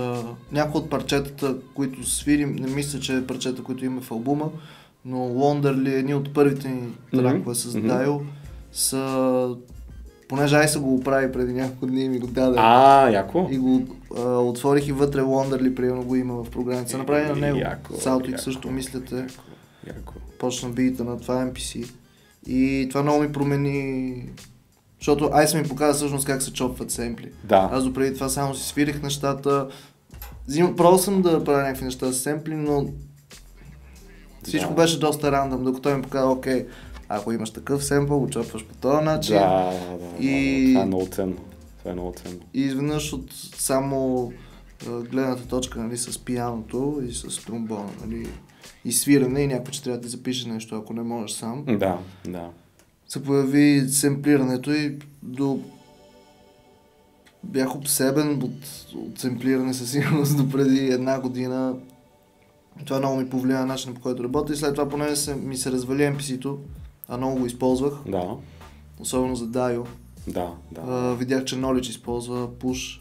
[0.51, 4.45] някои от парчетата, които свирим, не мисля, че е парчета, които има в албума,
[5.05, 7.87] но Wonderly, едни от първите ни тракове с мгм.
[7.87, 8.21] Дайо,
[8.71, 9.55] са...
[10.27, 12.57] Понеже Айса го оправи преди няколко дни и ми го даде.
[12.59, 13.47] А, яко.
[13.51, 13.81] И го
[14.17, 16.89] а, отворих и вътре Wonderly, примерно го има в програмата.
[16.89, 17.57] Са направи на него.
[17.57, 18.43] Яко, Салтик яко.
[18.43, 19.15] също мислите.
[19.15, 19.43] Яко,
[19.87, 20.13] Яко.
[20.39, 21.91] Почна бита на това MPC.
[22.47, 24.25] И това много ми промени...
[24.99, 27.31] Защото Айс ми показа всъщност как се чопват семпли.
[27.43, 27.69] Да.
[27.73, 29.67] Аз допреди това само си свирих нещата.
[30.47, 32.85] Взим, пробвал съм да правя някакви неща с семпли, но
[34.49, 34.75] всичко Да.
[34.75, 36.65] беше доста рандъм, докато ми показа, окей,
[37.09, 39.35] ако имаш такъв семпъл, го чопваш по този начин.
[39.35, 40.73] Да, да, да, И- да.
[40.73, 41.37] Това е много ценно.
[41.79, 42.39] Това е много ценно.
[42.53, 44.31] И изведнъж от само
[45.11, 48.27] гледната точка нали, с пияното и с тромбона, нали,
[48.85, 51.63] и свиране и някой, че трябва да запише нещо, ако не можеш сам.
[51.67, 52.49] Да, да.
[53.07, 55.59] се появи семплирането и до...
[57.43, 58.51] Бях обсебен от,
[58.95, 61.73] от семплиране със сигурност до преди една година.
[62.85, 65.57] Това много ми повлия на начина по който работя и след това понеже се, ми
[65.57, 66.57] се развали MPC-то,
[67.07, 68.23] а много го използвах, Да,
[68.99, 69.85] особено за Dio.
[70.27, 70.81] да, да.
[70.87, 72.99] А, видях, че Knowledge използва Push,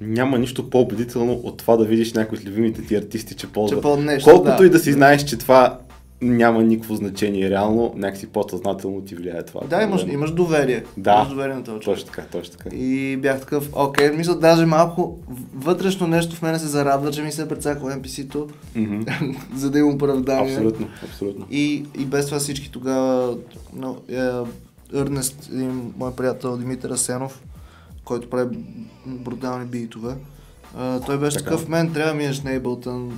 [0.00, 3.96] Няма нищо по-убедително от това да видиш някой от любимите ти артисти, че ползва.
[3.96, 4.66] че нещо, Колкото да.
[4.66, 5.78] и да си знаеш, че това
[6.24, 9.60] няма никакво значение, реално някакси по-съзнателно ти влияе това.
[9.66, 10.84] Да, имаш, имаш доверие.
[10.96, 11.14] Да.
[11.14, 11.98] Имаш доверие на този човек.
[11.98, 12.76] Точно така, точно така.
[12.76, 15.18] И бях такъв, окей, мисля, даже малко
[15.54, 19.00] вътрешно нещо в мене се зарадва, че ми се е прецакало MPC-то, Мгм.
[19.56, 20.54] за да имам оправдание.
[20.54, 21.46] Абсолютно, абсолютно.
[21.50, 23.36] И, и без това всички тогава,
[23.76, 24.30] но, е,
[24.94, 27.42] Ернест, един мой приятел Димитър Асенов,
[28.04, 28.58] който прави
[29.06, 30.14] брутални битове,
[30.76, 31.50] а, той беше Така.
[31.50, 33.10] такъв, мен трябва да минеш Ableton.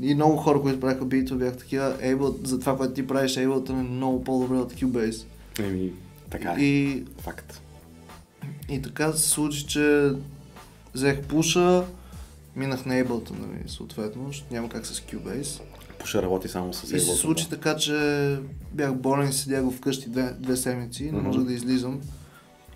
[0.00, 3.70] И много хора, които правиха битове, бяха такива, Ableton, за това, което ти правиш, Ableton
[3.70, 5.24] е много по-добре от Cubase.
[5.58, 5.92] Еми,
[6.30, 6.62] така е.
[6.62, 7.60] И, Факт.
[8.68, 10.12] и така се случи, че
[10.94, 11.84] взех пуша,
[12.56, 15.60] минах на Ableton, нали, съответно, защото няма как с Cubase.
[15.98, 18.38] Пуша работи само с И се Ableton, случи така, че
[18.72, 22.00] бях болен и седях го вкъщи две, две седмици, не можех да излизам.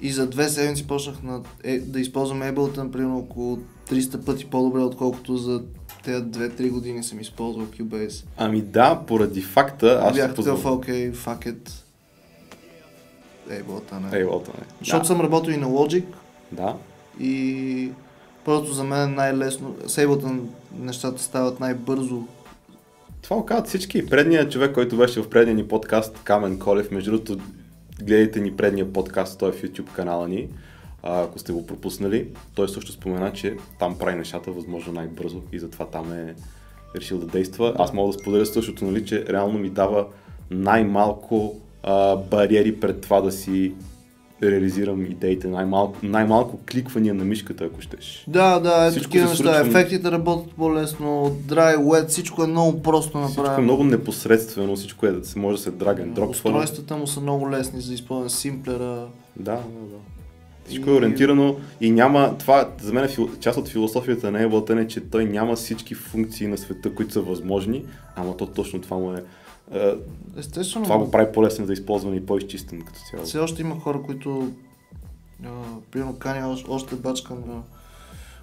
[0.00, 3.58] И за две седмици почнах на, е, да използвам Ableton примерно около
[3.90, 5.62] 300 пъти по-добре, отколкото за
[6.04, 8.24] тези 2-3 години съм използвал Cubase.
[8.36, 11.70] Ами да, поради факта, аз Бях такъв, окей, fuck it.
[13.50, 14.24] Ableton е.
[14.24, 14.64] Ableton е.
[14.78, 15.06] Защото Да.
[15.06, 16.04] съм работил и на Logic
[16.52, 16.76] Да,
[17.20, 17.90] и
[18.44, 19.76] просто за мен е най-лесно.
[19.86, 20.40] С Ableton
[20.78, 22.22] нещата стават най-бързо.
[23.22, 24.06] Това го казват всички.
[24.06, 27.38] Предният човек, който беше в предния ни подкаст, Камен Колев, между другото,
[28.02, 30.48] гледайте ни предния подкаст, той е в YouTube канала ни,
[31.02, 32.26] а, ако сте го пропуснали.
[32.54, 36.34] Той също спомена, че там прави нещата възможно най-бързо и затова там е
[36.96, 37.74] решил да действа.
[37.78, 40.06] Аз мога да споделя същото, нали, че реално ми дава
[40.50, 43.72] най-малко а, бариери пред това да си
[44.42, 48.24] реализирам идеите, най-малко, най-малко кликвания на мишката, ако щеш.
[48.28, 49.36] Да, да, е такива неща.
[49.36, 51.06] случва- Ефектите работят по-лесно,
[51.46, 53.62] dry, wet, всичко е много просто Всичко е направено.
[53.64, 56.28] много непосредствено, всичко е, да се може да се and drop.
[56.28, 59.06] Устройствата му са много лесни за използване, симплера.
[59.36, 59.96] Да, да, да.
[60.70, 64.84] Всичко е ориентирано и няма, това за мен е фил, част от философията на Ableton
[64.84, 67.84] е, че той няма всички функции на света, които са възможни,
[68.16, 69.22] ама то точно това му е,
[69.74, 69.94] е
[70.36, 73.24] Естествено, това го прави по-лесен за използване и по-изчистен като цяло.
[73.24, 74.52] все още има хора, които
[75.44, 75.48] а,
[75.90, 77.62] примерно кани още, още бачка на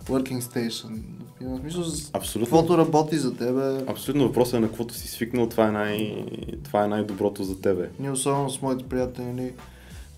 [0.05, 0.99] working station.
[1.41, 2.57] В смисъл, Абсолютно.
[2.57, 3.83] каквото работи за тебе.
[3.87, 6.25] Абсолютно въпросът е на каквото си свикнал, това е, най,
[6.63, 7.89] това е най-доброто за тебе.
[7.99, 9.53] Ние особено с моите приятели, нали,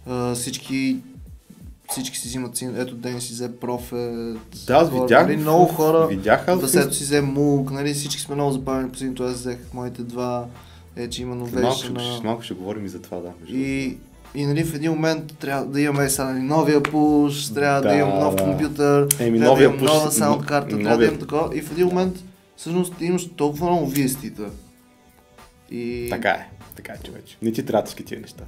[0.06, 0.98] а, всички
[1.90, 2.74] всички си взимат син.
[2.78, 3.96] Ето Ден си взе профе.
[4.68, 5.24] Да, аз видях.
[5.24, 6.08] Нали, много хора.
[6.08, 6.62] Видях аз.
[6.62, 10.46] Васето си взе мук, нали, всички сме много забавени последното, аз взех моите два,
[10.96, 11.86] е, че има Малко новейшн.
[11.98, 13.32] ще, малко ще говорим и за това, да.
[13.50, 13.98] И,
[14.36, 17.96] и нали, в един момент трябва да имаме сега нали, новия пуш, трябва да, Да,
[17.96, 18.44] имам нов да.
[18.44, 21.50] компютър, Еми, трябва да новия имам нова саунд карта, трябва да новия- имам такова.
[21.54, 22.16] И в един момент
[22.58, 24.44] всъщност имаш толкова много VST-та.
[25.72, 26.08] И...
[26.10, 27.38] Така е, така е, човече.
[27.42, 28.44] Не ти трябва всички тия неща.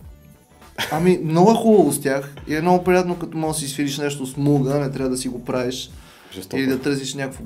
[0.91, 3.97] Ами, много е хубаво с тях и е много приятно, като можеш да си свириш
[3.97, 5.91] нещо с муга, не трябва да си го правиш
[6.33, 6.57] Жестоко.
[6.57, 7.43] или да търсиш някакво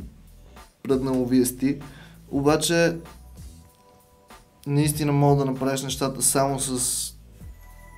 [0.84, 1.82] пръднало VST.
[2.32, 2.98] Обаче,
[4.68, 7.12] наистина мога да направиш нещата само с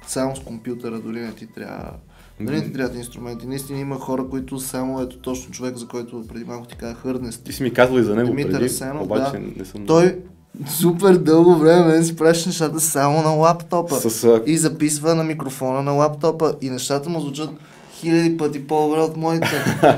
[0.08, 1.92] само с компютъра, дори не ти трябва
[2.40, 3.48] дори не ти трябват инструменти.
[3.48, 7.44] Наистина има хора, които само ето точно човек, за който преди малко ти казах Хърнест.
[7.44, 9.40] Ти си ми казвал и за него Димитър преди, Асенов, обаче да.
[9.58, 9.86] не съм...
[9.86, 10.20] Той
[10.66, 13.96] супер дълго време си правиш нещата само на лаптопа.
[13.96, 16.56] С, а, И записва на микрофона на лаптопа.
[16.62, 17.50] И нещата му звучат
[17.94, 19.48] хиляди пъти по-добре от моите.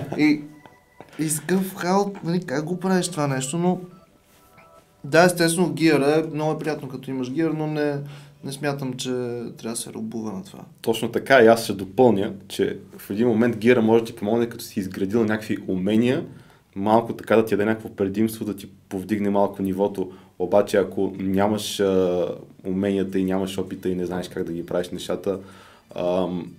[0.17, 0.41] и,
[1.19, 3.79] и с какъв хаос, нали, как го правиш това нещо, но
[5.03, 7.97] да, естествено, гиъра е много е приятно като имаш гиър, но не,
[8.43, 9.09] не смятам, че
[9.57, 10.59] трябва да се рубува на това.
[10.81, 14.49] Точно така и аз ще допълня, че в един момент гира може да ти помогне,
[14.49, 16.25] като си изградил някакви умения,
[16.75, 20.11] малко така да ти даде някакво предимство, да ти повдигне малко нивото.
[20.39, 22.27] Обаче ако нямаш а,
[22.63, 25.39] уменията и нямаш опита и не знаеш как да ги правиш нещата,
[25.95, 26.51] ам,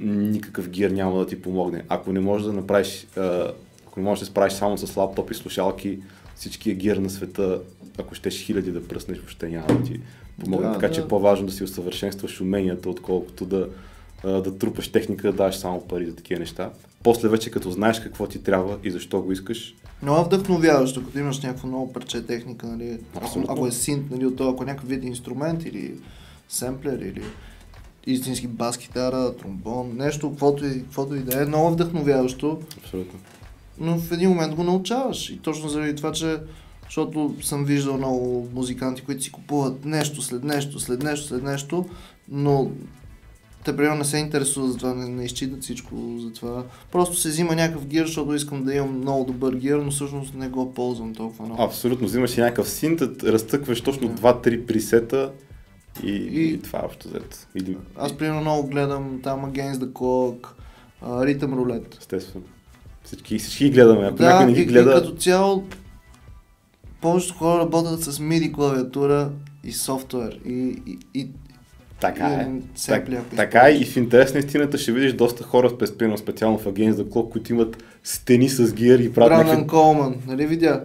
[0.00, 1.84] никакъв гир няма да ти помогне.
[1.88, 3.52] Ако не можеш да направиш, а,
[3.86, 5.98] ако не можеш да справиш само с лаптоп и слушалки,
[6.36, 7.60] всичкия гир на света,
[7.98, 10.00] ако щеш хиляди да пръснеш, въобще няма да ти
[10.40, 10.66] помогне.
[10.66, 10.94] Да, така да.
[10.94, 13.68] че е по-важно да си усъвършенстваш уменията, отколкото да, а,
[14.24, 16.70] да трупаш техника, да даваш само пари за такива неща.
[17.02, 19.74] После вече като знаеш какво ти трябва и защо го искаш,
[20.20, 24.36] е вдъхновяващо, като имаш някакво много парче техника, нали, ако, ако е синт, нали, от
[24.36, 25.94] това, ако е някакъв вид инструмент или
[26.48, 27.22] семплер или
[28.06, 33.18] истински бас китара, тромбон, нещо, каквото и, каквото и да е, много вдъхновяващо, абсолютно.
[33.78, 35.30] но в един момент го научаваш.
[35.30, 36.38] И точно заради това, че
[36.84, 41.88] защото съм виждал много музиканти, които си купуват нещо след нещо, след нещо, след нещо,
[42.28, 42.70] но
[43.64, 46.64] те примерно не се интересуват за това, не, не изчитат всичко за това.
[46.92, 50.48] Просто се взима някакъв гир, защото искам да имам много добър гир, но всъщност не
[50.48, 51.62] го ползвам толкова много.
[51.62, 52.06] Абсолютно.
[52.06, 54.14] Взимаш си някакъв синт, разтъкваш точно Да.
[54.34, 55.32] 2-3 пресета
[56.02, 56.40] и, и...
[56.40, 57.36] И- и това е общо взето.
[57.54, 57.76] Или...
[57.96, 60.46] Аз примерно много гледам там Against the Clock,
[61.04, 61.98] Rhythm Roulette.
[61.98, 62.44] Естествено.
[63.04, 64.06] Всички, всички ги гледаме.
[64.06, 65.64] Ако Да, някой не и, ги и гледа, като цяло
[67.00, 69.30] повечето хора работят с MIDI клавиатура
[69.64, 70.40] и софтуер.
[70.46, 71.28] И, и, и
[72.02, 72.48] така е.
[72.86, 76.64] Так, така е и в интерес на истината ще видиш доста хора, специално, специално в
[76.64, 79.66] Against the Clock, които имат стени с гир и правят Брандън някакви...
[79.68, 80.84] Колман, нали видя?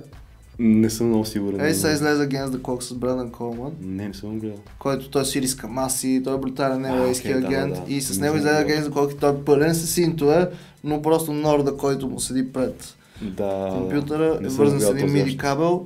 [0.59, 1.61] Не съм много сигурен.
[1.61, 4.57] Ей, сега излезе Against the Clock с Брандън Колман, Не, не съм гледал.
[4.79, 7.93] който той свири с камаси, той е брутален елейски да, агент да, да.
[7.93, 10.49] и с Не него излезе the Clock и той е пълен с синтове,
[10.83, 15.37] но просто норда, който му седи пред Да, компютъра, е вързан с един още.
[15.37, 15.85] кабел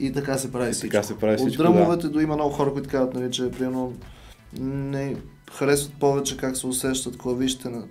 [0.00, 0.92] и така се прави И всичко.
[0.92, 3.92] така се прави От всичко, дръмовете до има много хора, които казват, нали, че примерно
[4.60, 5.16] не
[5.52, 7.84] харесват повече как се усещат клавишите на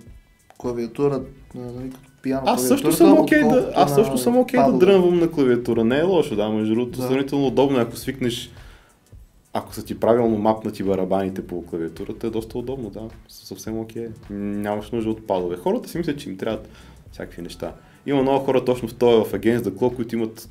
[0.58, 1.22] клавиатура,
[1.54, 5.30] нали, като пиано Аз също съм окей да, аз също съм окей да дрънвам на
[5.30, 5.84] клавиатура.
[5.84, 7.06] Не е лошо, да, между другото, Да.
[7.06, 8.50] сравнително удобно, е, ако свикнеш,
[9.52, 14.08] ако са ти правилно мапнати барабаните по клавиатурата, е доста удобно, да, съвсем окей.
[14.30, 15.56] Нямаш нужда от падове.
[15.56, 16.68] Хората си мислят, че им трябват
[17.12, 17.72] всякакви неща.
[18.06, 20.48] Има много хора точно в този в Against the Clock, които имат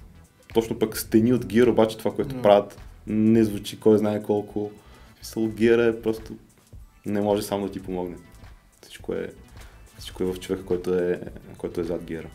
[0.54, 2.42] точно пък стени от гир, обаче това, което Да.
[2.42, 4.72] правят, не звучи кой знае колко.
[5.22, 6.34] Смисъл, гира е просто
[7.06, 8.16] не може само да ти помогне.
[8.82, 9.30] Всичко е,
[9.98, 11.22] всичко е в човека, който е,
[11.58, 12.28] който е зад гира.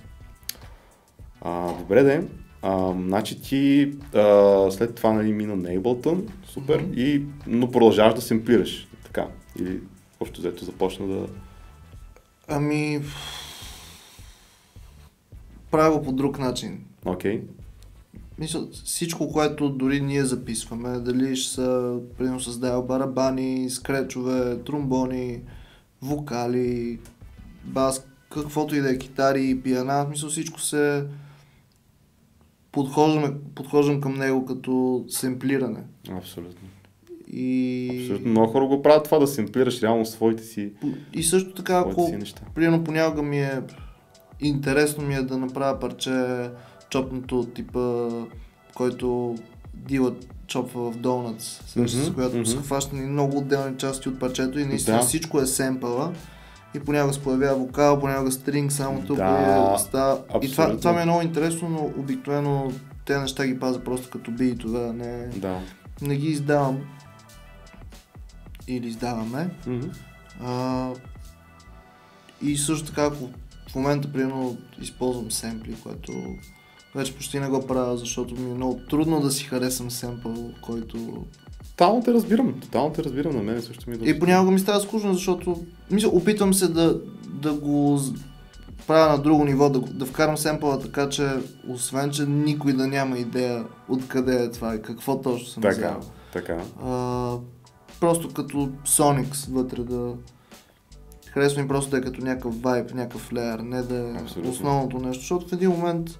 [1.41, 2.29] А, добре де.
[2.63, 6.93] А, значи ти а, след това нали, мина на Ableton, супер, Мгм.
[6.97, 8.89] и, но продължаваш да семплираш.
[9.05, 9.29] Така.
[9.59, 9.81] Или
[10.21, 11.27] общо взето започна да...
[12.49, 13.03] Ами...
[15.71, 16.85] Правя по друг начин.
[17.05, 17.43] Окей.
[18.43, 25.41] Мисля, всичко, което дори ние записваме, дали ще са, примерно, с дайл барабани, скречове, тромбони,
[26.03, 26.99] вокали,
[27.65, 31.05] бас, каквото и да е, китари, пиана, в смисъл всичко се
[32.73, 35.81] подхождам, подхождам към него като семплиране.
[36.11, 36.69] Абсолютно.
[37.33, 38.31] И, Абсолютно.
[38.31, 40.73] Много хора го правят това, да семплираш реално своите си,
[41.13, 42.15] и също така, ако
[42.55, 43.63] примерно понякога ми е
[44.41, 46.51] интересно ми е да направя парче
[46.93, 48.09] чопнато от типа,
[48.75, 49.37] който
[49.75, 50.15] Дила
[50.47, 52.47] чопва в Donuts, с Мгм, която мгм.
[52.47, 55.03] са хващани много отделни части от парчето и наистина Да.
[55.03, 56.13] всичко е семпъла.
[56.75, 60.19] И понякога се появява вокал, понякога стринг, само тук Да, и става.
[60.43, 62.73] И това, това ми е много интересно, но обикновено
[63.05, 65.61] те неща ги пазя просто като битове, не, Да.
[66.03, 66.81] не ги издавам.
[68.69, 69.51] Или издаваме.
[69.67, 69.89] Мгм.
[70.45, 70.89] А,
[72.43, 73.29] и също така, ако
[73.69, 76.13] в момента, примерно, използвам семпли, което
[76.95, 81.25] вече почти не го правя, защото ми е много трудно да си харесам семпъл, който...
[81.71, 82.61] Тотално те разбирам.
[82.61, 83.37] Тотално те разбирам.
[83.37, 84.11] На мен също ми е доста.
[84.11, 88.01] И понякога ми става скучно, защото мисля, опитвам се да, да го
[88.87, 91.29] правя на друго ниво, да, да вкарам семпъла така, че
[91.69, 96.11] освен, че никой да няма идея откъде е това и какво точно съм Така, взел.
[96.33, 96.63] така.
[96.85, 97.37] А,
[98.01, 100.15] просто като Sonics вътре да...
[101.27, 104.51] Харесва ми просто да е като някакъв вайб, някакъв леер, не да е Абсолютно.
[104.53, 106.19] основното нещо, защото в един момент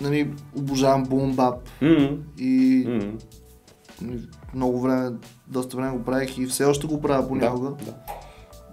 [0.00, 2.14] нали, обожавам бумбап Мгм.
[2.38, 2.84] и
[4.02, 4.20] нали,
[4.54, 5.10] много време,
[5.48, 7.94] доста време го правих и все още го правя понякога, Да, да.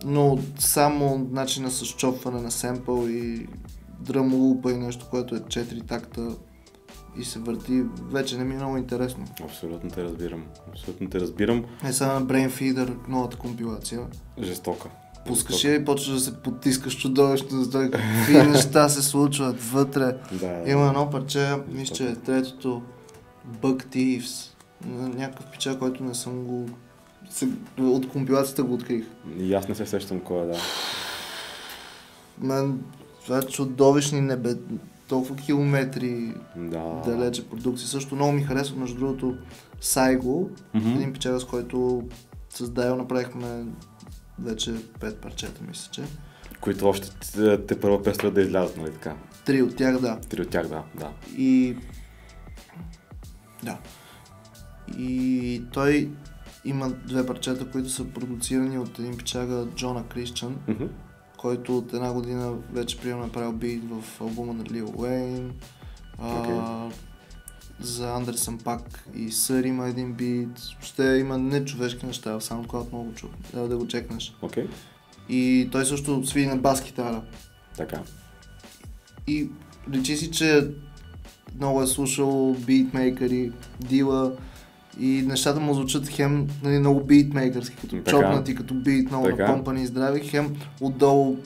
[0.06, 3.48] но само начина с чопване на семпъл и
[4.00, 6.36] дръм лупа и нещо, което е 4 такта
[7.19, 9.26] и се върти, вече не ми е много интересно.
[9.43, 10.43] Абсолютно те разбирам.
[10.69, 11.65] Абсолютно те разбирам.
[11.84, 14.02] Е сега на Brain Feeder, новата компилация.
[14.41, 14.89] Жестока.
[15.27, 20.15] Пускаш я и почваш да се потискаш чудовищно, за това какви неща се случват вътре.
[20.31, 20.63] Да.
[20.67, 22.81] Има едно парче, мисля, че е третото
[23.62, 24.49] Bug Thieves.
[24.88, 26.69] Някакъв пича, който не съм го...
[27.79, 29.05] От компилацията го открих.
[29.39, 30.57] И аз не се сещам кой е, да.
[32.39, 32.79] Мен
[33.23, 34.55] това е чудовищни небе,
[35.07, 37.01] толкова километри Да.
[37.05, 37.88] далече продукции.
[37.88, 39.36] Също много ми харесва, между другото,
[39.81, 40.89] Сайго, Мгм.
[40.89, 42.03] един пичага, с който
[42.49, 43.65] с Дайл направихме
[44.43, 46.01] вече пет парчета, мисля, че.
[46.62, 49.15] Които още те, те първо предстоят да излязат, нали така?
[49.45, 50.19] Три от тях, да.
[50.29, 50.84] Три от тях, да.
[50.95, 51.12] да.
[51.38, 51.75] И...
[53.63, 53.77] Да.
[54.97, 56.10] И той
[56.65, 60.86] има две парчета, които са продуцирани от един пичага Джона Крищън, Мгм.
[61.38, 65.53] който от една година вече приема направил бит в албума на Лил Уейн.
[66.19, 66.43] А,
[67.84, 70.60] За Андерсън пак и Сър има един бит.
[70.82, 74.36] Ще има нечовешки неща в SoundCloud, много чу, да, да го чекнеш.
[74.41, 74.67] Окей.
[75.30, 77.22] И той също свири на бас китара.
[77.78, 78.02] Така.
[79.28, 79.50] И
[79.93, 80.67] речи си, че
[81.58, 84.34] много е слушал битмейкъри, дила
[85.00, 88.12] и нещата му звучат хем нали, много битмейкърски, като Така.
[88.12, 89.48] чопнати, като бит, много Така.
[89.48, 91.38] напомпани и здрави, хем отдолу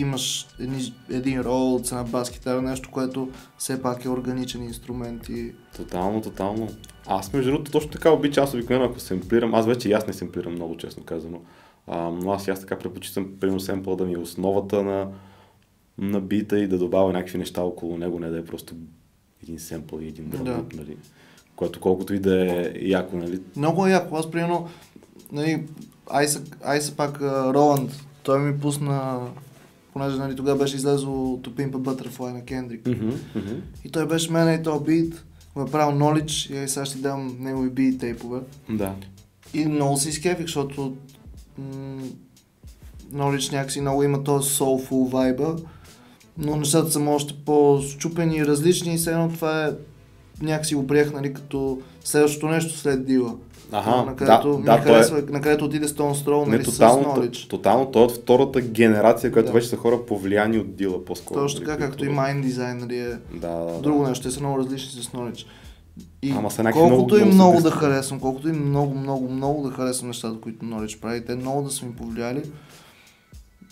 [0.00, 5.28] имаш едни, един рол от една бас китара, нещо, което все пак е органичен инструмент
[5.28, 6.68] и Тотално, тотално.
[7.06, 10.12] Аз между другото точно така обичам, аз обикновено ако семплирам, аз вече и аз не
[10.12, 11.40] семплирам много честно казано.
[11.86, 15.08] А, но аз и аз така предпочитам примерно семпъл да ми е основата на,
[15.98, 18.74] на бита и да добавя някакви неща около него, не да е просто
[19.42, 20.64] един семпъл и един дръм, Да.
[20.74, 20.96] нали.
[21.56, 23.40] Което колкото и да е яко, нали.
[23.56, 24.16] много е яко.
[24.16, 24.68] Аз примерно,
[25.32, 25.66] нали,
[26.10, 27.90] Айса, Айса пак Роланд,
[28.22, 29.20] той ми пусна,
[29.92, 32.86] понеже нали, тогава беше излезло To Pimp a Butterfly на Кендрик.
[32.86, 33.54] Мгм, мгм.
[33.84, 35.24] И той беше мене и този бит,
[35.54, 38.40] го е правил Knowledge и сега ще дам негови бит тейпове.
[38.70, 38.94] Да.
[39.54, 40.96] И много се изкефих, защото
[41.58, 42.02] м-
[43.14, 45.56] Knowledge някакси много има този soulful вайба,
[46.38, 49.70] но нещата са още по-щупени и различни и все едно това е
[50.42, 53.36] някакси го приех нали, като следващото нещо след дила.
[53.72, 57.04] Аха, на където да, да, е- харесва, на където отиде Stone Не, нали, с тотално,
[57.04, 57.48] Knowledge.
[57.50, 59.52] тотално, той е втората генерация, която Да.
[59.52, 61.40] вече са хора повлияни от дила по-скоро.
[61.40, 63.80] Точно нали, така, които- както и Mind Design, нали, е Да, да, да.
[63.80, 65.46] друго нещо, те са много различни с Knowledge.
[66.22, 69.74] И Ама са колкото много- и много да харесвам, колкото и много, много, много да
[69.74, 72.42] харесвам нещата, които Knowledge прави, те много да са ми повлияли,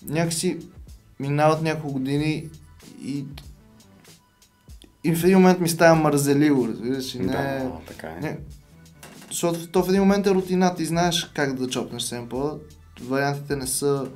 [0.03, 0.59] някакси
[1.21, 2.49] минават няколко години
[3.03, 3.25] и
[5.05, 8.21] и в един момент ми става мързеливо, разбираш, и не, Да, така е.
[8.21, 8.39] не,
[9.37, 12.57] защото то в един момент е рутина, ти знаеш как да чопнеш семпла,
[13.03, 14.07] вариантите не са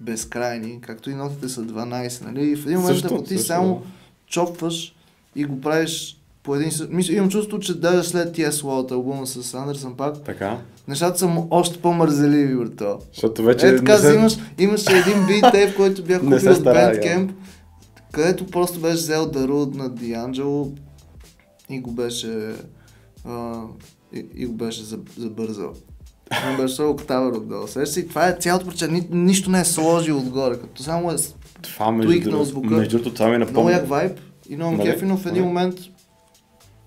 [0.00, 2.50] безкрайни, както и нотите са 12, нали?
[2.50, 3.82] И в един момент, Също, ако ти също, само
[4.26, 4.94] чопваш
[5.36, 6.70] и го правиш по един...
[6.90, 10.58] Мисля, имам чувство, че даже след тия слота албума с Андерсън пак, Така.
[10.88, 12.98] нещата са му още по-мързеливи, брато.
[13.12, 13.68] Защото вече...
[13.68, 15.26] Е, така се- взимаш, имаше един
[15.62, 17.32] бит който бях купил от Bandcamp,
[18.12, 20.72] където просто беше взел Даруд на Дианджело
[21.70, 22.54] и го беше
[23.24, 23.62] а,
[24.12, 25.72] и, и го беше за- забързал.
[26.50, 27.66] Не беше октавър отдолу.
[27.66, 28.88] Сещаш и това е цялото проче.
[28.88, 31.16] Ни, нищо не е сложил отгоре, като само е
[31.62, 32.68] Това между, звука.
[32.68, 33.72] между другото, това ми много напомня.
[33.72, 34.12] як вайб
[34.48, 34.90] и много Нали?
[34.90, 35.46] кефи, но в един Нали?
[35.46, 35.74] момент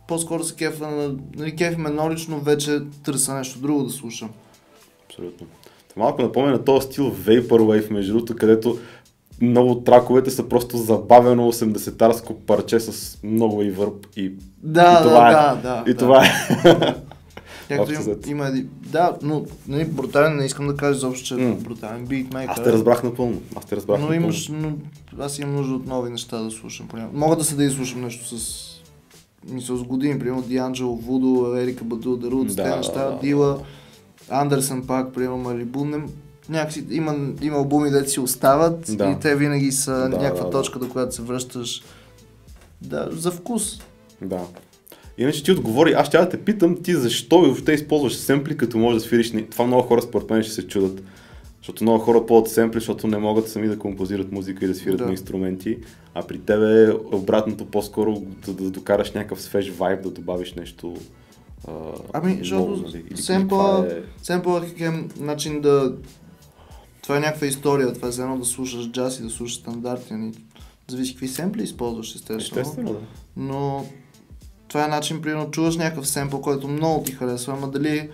[0.07, 1.15] по-скоро се кефа на...
[1.35, 4.29] Нали, кефи ме едно лично, вече търся нещо друго да слушам.
[5.05, 5.47] Абсолютно.
[5.89, 8.77] Това малко напомня на този стил Vaporwave, между другото, където
[9.41, 15.03] много от траковете са просто забавено 80-тарско парче с много и върб и, Да, и
[15.03, 15.61] това да, е.
[15.61, 15.91] да, да.
[15.91, 16.29] и това е.
[17.69, 18.51] Както Общо има.
[18.81, 21.55] Да, но нали, брутален не искам да кажа изобщо, че М.
[21.55, 22.53] брутален битмейкър.
[22.53, 23.41] Аз те разбрах напълно.
[23.55, 24.23] Аз те разбрах Но напълно.
[24.23, 24.71] имаш, но
[25.19, 26.87] аз имам нужда от нови неща да слушам.
[26.87, 27.19] понякога.
[27.19, 28.65] Мога да се да изслушам нещо с
[29.49, 33.59] мисъл с години, примерно Дианджело, Вудо, Ерика Баду, Дарут, Да, да, неща, да, Дила,
[34.29, 35.85] Андерсън пак, примерно Малибу.
[35.85, 35.97] Не,
[36.49, 39.09] някакси има, има албуми, дето си остават Да.
[39.09, 40.49] и те винаги са Да, някаква да, да.
[40.49, 41.81] точка, до която се връщаш.
[42.81, 43.79] Да, за вкус.
[44.21, 44.41] Да.
[45.19, 48.77] Иначе ти отговори, аз ще да те питам ти защо и въобще използваш семпли, като
[48.77, 49.33] можеш да свириш.
[49.51, 51.03] Това много хора според мен ще се чудат.
[51.57, 54.97] Защото много хора ползват семпли, защото не могат сами да композират музика и да свират
[54.97, 55.05] Да.
[55.05, 55.77] на инструменти.
[56.13, 60.97] А при тебе е обратното по-скоро да, да докараш някакъв свеж вайб, да добавиш нещо.
[61.67, 61.71] А,
[62.13, 63.03] Ами, защото нали?
[63.15, 65.95] Семпла- е- Семпъл е начин да...
[67.01, 70.13] Това е някаква история, това е за едно да слушаш джаз и да слушаш стандарти.
[70.13, 70.33] Нали?
[70.87, 72.61] Зависи какви семпли използваш, естествено.
[72.61, 72.99] Естествено, да.
[73.37, 73.85] но
[74.69, 78.09] това е начин, примерно, чуваш някакъв семпъл, който много ти харесва, ама дали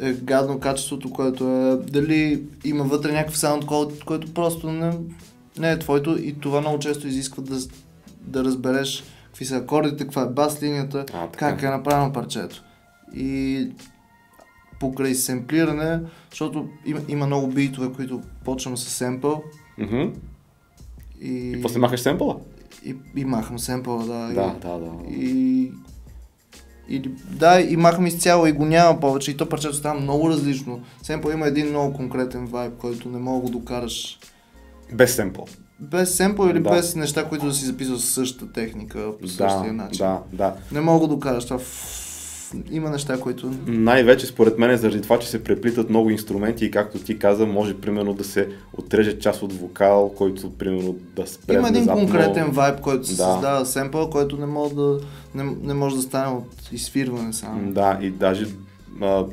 [0.00, 3.64] е гадно качеството, което е, дали има вътре някакъв саунд,
[4.06, 4.98] който, просто не,
[5.58, 7.58] не е твоето и това много често изисква да,
[8.20, 11.48] да разбереш какви са акордите, каква е бас линията, А, така.
[11.50, 12.64] как е направено парчето.
[13.14, 13.68] И
[14.80, 19.42] покрай семплиране, защото има, има много битове, които почвам с семпъл
[19.78, 20.02] Мгм.
[21.20, 22.36] и, И после махаш семпъла?
[22.84, 24.28] И, и махам семпъла, да.
[24.30, 24.90] и- Да, да, да.
[25.10, 25.72] и...
[26.88, 30.80] Или, да, и махам изцяло и го няма повече и то парчето става много различно.
[31.02, 34.18] Семпъл има един много конкретен вайб, който не мога да докараш
[34.92, 35.46] Без семпъл.
[35.80, 36.70] без семпъл или Да.
[36.70, 39.98] без неща, които да си записал с същата техника, по същия Да, начин.
[39.98, 40.54] да, да.
[40.72, 41.58] Не мога да докараш това.
[42.70, 43.50] Има неща, които...
[43.66, 47.46] Най-вече според мен е заради това, че се преплитат много инструменти и както ти каза,
[47.46, 52.04] може примерно да се отреже част от вокал, който примерно да спре Има един внезапно.
[52.06, 53.22] конкретен вайб, който се Да.
[53.32, 54.98] създава семпъл, който не може да,
[55.34, 57.72] не, не може да стане от изсвирване само.
[57.72, 58.46] Да, и даже
[59.02, 59.24] а,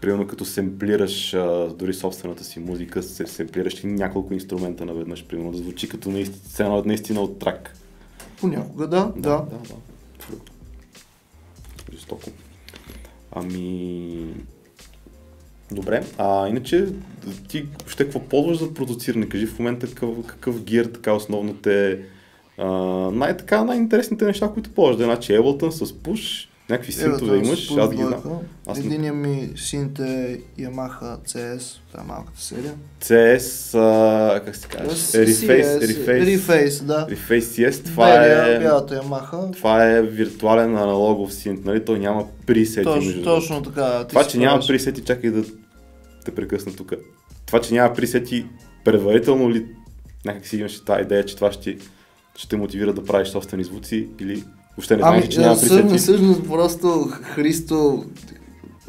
[0.00, 5.50] примерно като семплираш а, дори собствената си музика, се семплираш и няколко инструмента наведнъж, примерно
[5.52, 7.72] да звучи като наистина, наистина от трак.
[8.40, 9.12] Понякога да, да.
[9.16, 9.34] да, да.
[9.60, 9.76] Абсолютно.
[12.04, 12.30] Жестоко.
[13.32, 14.34] Ами...
[15.72, 16.86] Добре, а иначе
[17.48, 19.28] ти ще какво ползваш за продуциране?
[19.28, 22.00] Кажи в момента какъв, какъв гир така основно те
[23.12, 25.06] най-така най-интересните неща, които ползваш.
[25.06, 28.40] Значи Ableton с Push, някакви синтове Ето, имаш, аз ги знам.
[28.66, 32.74] Аз Единият ми синт е Yamaha CS, това е малката серия.
[33.02, 34.92] CS, а, как се казва?
[34.92, 37.06] CS, Reface, Reface, Reface, да.
[37.10, 37.40] Reface
[37.70, 39.52] CS, това Белия, е, бялата Yamaha.
[39.56, 41.84] това е виртуален аналогов синт, нали?
[41.84, 42.84] Той няма пресети.
[42.84, 44.04] Точно, точно така.
[44.08, 44.66] Това, че няма правиш.
[44.66, 45.44] пресети, чакай да
[46.24, 46.92] те прекъсна тук.
[47.46, 48.46] Това, че няма пресети,
[48.84, 49.66] предварително ли
[50.24, 51.76] някак си имаш тази идея, че това ще,
[52.36, 54.44] ще те мотивира да правиш собствени звуци или
[54.76, 58.04] въобще не знаеш, Ами, че няма всъщност, всъщност просто Христо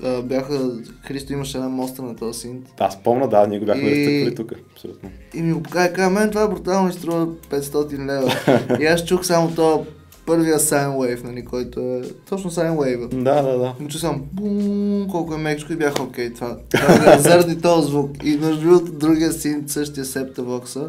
[0.04, 0.72] а, бяха,
[1.04, 4.36] Христо имаше една моста на този синт Аз помня, да, ние го бяхме И- разтъквали
[4.36, 4.52] тук.
[4.74, 5.10] Абсолютно.
[5.34, 8.34] и ми го покаже, каза, мен това брутално ми струва 500 лева.
[8.80, 9.86] и аз чух само то
[10.26, 13.08] първия Sine Wave, нали, който е точно Sine Wave.
[13.24, 13.74] Да, да, да.
[13.82, 17.88] И чу само бум, колко е мекчко и бях окей, това, това е заради този
[17.92, 18.12] звук.
[18.24, 20.88] И между другото, другия синт, същия Septavox,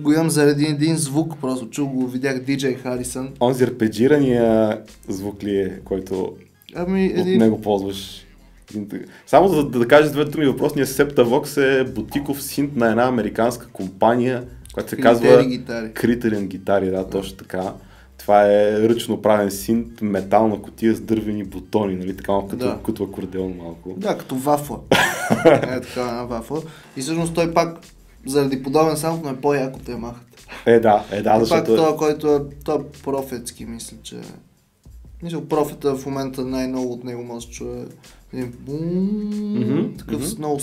[0.00, 3.30] го имам заради един звук, просто чух го, видях DJ Харисън.
[3.40, 4.78] Онзи арпеджирания
[5.08, 6.32] звук ли е, който
[6.74, 7.38] Ами, от един...
[7.38, 8.26] него ползваш?
[9.26, 13.66] Само за да, да кажа две думи, въпросният Septavox е бутиков синт на една американска
[13.72, 15.92] компания, която се казва Критерий гитари.
[15.92, 17.72] Крителен гитари, да, точно така.
[18.18, 22.78] Това е ръчно правен синт, метална котия с дървени бутони, нали, така малко като, Да.
[22.86, 23.94] като акордеон малко.
[23.96, 24.78] Да, като вафла.
[25.46, 26.62] е така една вафла.
[26.96, 27.78] И всъщност той пак,
[28.26, 30.26] заради подобен саунд, но е по-як от Ямахата.
[30.66, 31.72] Е, да, е, да, И пак защото...
[31.72, 34.16] е- това, който е, той е профетски, мисля, че...
[35.22, 37.84] Мисля, профета в момента най-много от него може да чуе
[38.32, 40.60] един бум, такъв с много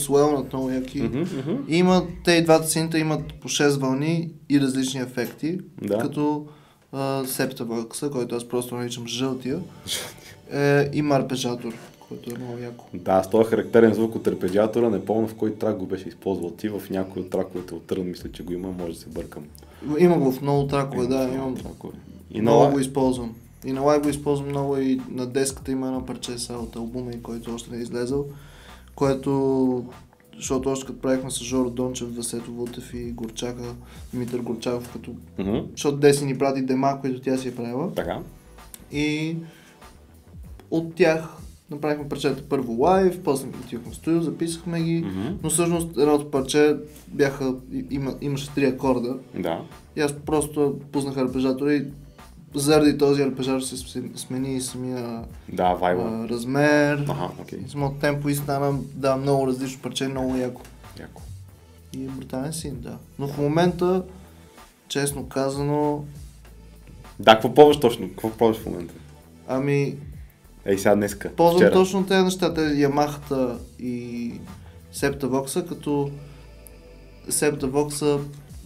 [0.53, 1.01] много яки.
[1.01, 1.57] Мгм, мгм.
[1.67, 5.97] И има, те и двата синта имат по 6 вълни и различни ефекти, Да.
[5.97, 6.45] като
[6.91, 9.59] а, Septavox, който аз просто наричам жълтия,
[10.53, 11.73] е, има арпежатор,
[12.11, 12.85] който е много яко.
[12.93, 16.51] Да, с този характерен звук от арпеджиатора, не помня в кой трак го беше използвал
[16.51, 19.43] ти, в някой от траковете от Търн, мисля, че го има, може да се бъркам.
[19.99, 21.93] Има го в много тракове, да, имам тракове.
[22.31, 23.35] И много на, го използвам.
[23.65, 27.11] И на лайв го използвам много и на деската има едно парче са от албума,
[27.23, 28.25] който още не е излезъл,
[28.95, 29.85] което
[30.35, 33.75] защото още като правихме с Жоро Дончев, Васето Вутев и Горчака,
[34.13, 35.11] Димитър Горчаков, като...
[35.37, 35.57] Мгм.
[35.71, 37.93] защото Деси ни прати дема, които тя си е правила.
[37.95, 38.19] Така.
[38.91, 39.35] И
[40.71, 41.40] от тях
[41.71, 45.01] направихме парчета първо лайв, после отивахме в студио, записахме ги.
[45.01, 45.37] Мгм.
[45.43, 46.75] Но всъщност едното парче
[47.07, 47.55] бяха,
[47.89, 49.17] има, имаше три акорда.
[49.39, 49.61] Да.
[49.95, 51.85] И аз просто пуснах арпежатора и
[52.55, 57.05] заради този арпежатор се см- смени и самия Да, а, размер.
[57.09, 57.55] Аха.
[57.65, 60.61] И самото темпо и стана да, много различно парче, много яко.
[60.99, 61.21] Яко.
[61.93, 62.97] И е брутален син, да.
[63.19, 64.03] Но в момента,
[64.87, 66.05] честно казано,
[67.19, 68.09] Да, какво пробваш точно?
[68.09, 68.93] Какво пробваш в момента?
[69.47, 69.95] ами
[70.65, 71.29] Ей, сега днеска.
[71.29, 71.73] ползвам вчера.
[71.73, 74.31] точно тези неща, тези Ямахата и
[74.91, 76.09] Септавокса, като
[77.29, 78.19] Септавокса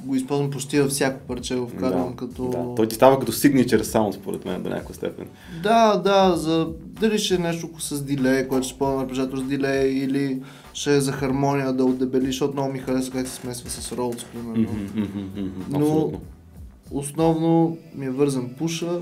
[0.04, 2.50] го използвам почти във всяко парче, го вкарвам да, като...
[2.50, 2.76] Да.
[2.76, 5.28] Той ти става като signature sound, според мен, до някаква степен.
[5.64, 9.90] Да, да, за дали ще е нещо с дилей, което ще ползвам арпежатор с дилей,
[9.90, 10.42] или
[10.74, 14.24] ще е за хармония да отдебели, защото много ми харесва как се смесва с Ролдс,
[14.24, 14.74] примерно.
[14.74, 16.12] Мгм, мгм, мгм, Но-.
[16.92, 19.00] Основно ми е вързан пуша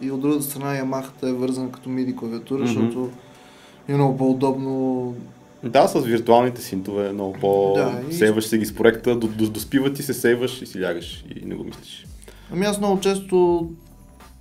[0.00, 2.66] и от другата страна Ямахата е вързана като MIDI клавиатура, Мгм.
[2.66, 3.10] защото
[3.88, 5.14] е много по-удобно.
[5.64, 7.72] Да, с виртуалните синтове е много по...
[7.74, 10.82] Да, и- Сейваш се ги с проекта, до, до, доспива ти се сейваш и си
[10.82, 12.06] лягаш и не го мислиш.
[12.52, 13.68] Ами аз много често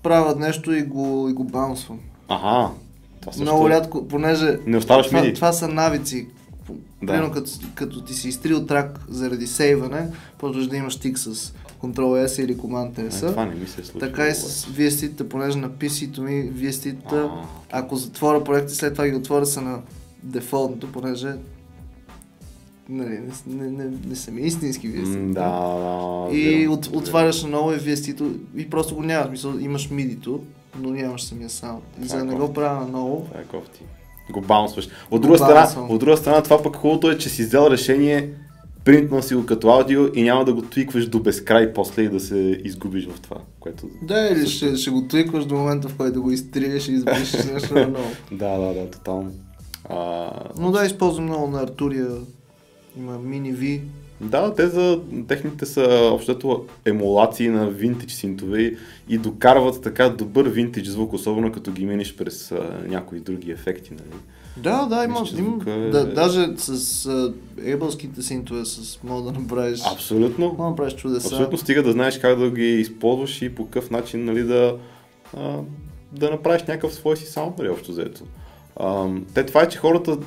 [0.04, 2.00] правя нещо и го, и го баунсвам.
[2.28, 2.70] Ага,
[3.22, 5.34] това също Много рядко, понеже Не оставаш това, миди.
[5.34, 6.28] това са навици.
[7.02, 7.08] Да.
[7.08, 10.08] Примерно като, като ти си изтрил трак заради сейване,
[10.38, 11.54] почваш да имаш тик с
[11.84, 13.30] Ctrl S или Command Е, S.
[13.30, 14.00] това не ми се случва.
[14.00, 17.32] Така и с VST-та, понеже на PC-то ми VST-та,
[17.72, 19.80] ако затворя проекти, след това ги отворя са на
[20.24, 21.34] дефолтното, понеже
[22.90, 25.34] нали, не, не, не, не са ми истински VST.
[25.34, 25.50] Да,
[26.30, 26.38] да.
[26.38, 29.30] И от, отваряш ново и VST-то и просто го нямаш.
[29.32, 30.42] Мисъл, имаш MIDI-то,
[30.80, 31.84] но нямаш самия саунд.
[32.04, 33.82] И за да не го правя на ново, Това е кофти.
[34.32, 34.90] Го баунсваш.
[35.12, 38.30] От друга, страна, от друга страна, това пък хубавото е, че си взел решение,
[38.90, 42.20] принтнал си го като аудио и няма да го твикваш до безкрай после и да
[42.20, 43.88] се изгубиш в това, което...
[44.02, 47.74] да, или ще, ще го твикваш до момента, в който го изтриеш и избриш нещо
[47.74, 48.12] на ново.
[48.32, 49.32] Да, да, да, тотално.
[49.90, 52.08] А, Но да, използвам много на Артурия.
[52.98, 53.82] Има мини V.
[54.22, 58.76] Да, те за техните са общото емулации на винтидж синтове
[59.10, 63.92] и докарват така добър винтидж звук, особено като ги минеш през а, някои други ефекти.
[63.92, 64.22] Нали?
[64.60, 65.22] Да, да, има.
[65.22, 67.34] Мисля, звука е- да, даже с а,
[67.64, 69.82] ебълските синтове, с мога да направиш.
[69.94, 70.46] Абсолютно.
[70.46, 71.28] Мога да направиш чудеса.
[71.28, 74.76] Абсолютно стига да знаеш как да ги използваш и по какъв начин нали, да,
[75.38, 75.58] а,
[76.12, 78.24] да направиш някакъв свой си саунд, нали, общо взето.
[78.76, 80.18] А, те това е, че хората,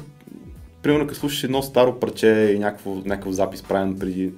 [0.83, 4.33] примерно като слушаш едно старо парче и някакво, някакъв запис правен преди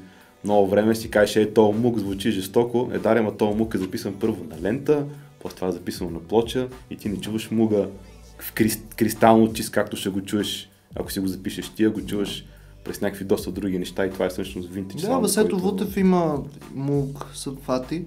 [0.44, 3.78] много време, си кажеш, е, този мук звучи жестоко, е, даре, ма този мук е
[3.78, 5.04] записан първо на лента,
[5.40, 7.88] после това е записано на плоча и ти не чуваш муга
[8.38, 12.44] в крис, кристално чист, както ще го чуеш, ако си го запишеш ти, го чуваш
[12.84, 16.42] през някакви доста други неща и това е всъщност винтидж Да, Васето който- Вутев има
[16.74, 18.04] мук сабфати.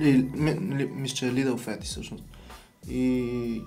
[0.00, 2.24] Или, ми, ли, мисля, че е Lidl Фети всъщност.
[2.90, 3.60] И,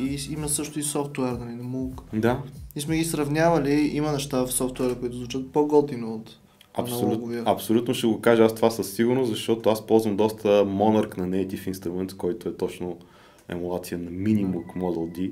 [0.00, 2.02] и има също и софтуер нали, на мук.
[2.12, 2.42] Да,
[2.76, 6.36] И сме ги сравнявали, има неща в софтуера, които звучат по-готино от
[6.74, 7.42] аналоговия.
[7.46, 11.72] абсолютно ще го кажа аз това със сигурност, защото аз ползвам доста Monarch на Native
[11.72, 12.96] Instruments, който е точно
[13.48, 15.30] емулация на Minimoog Model D.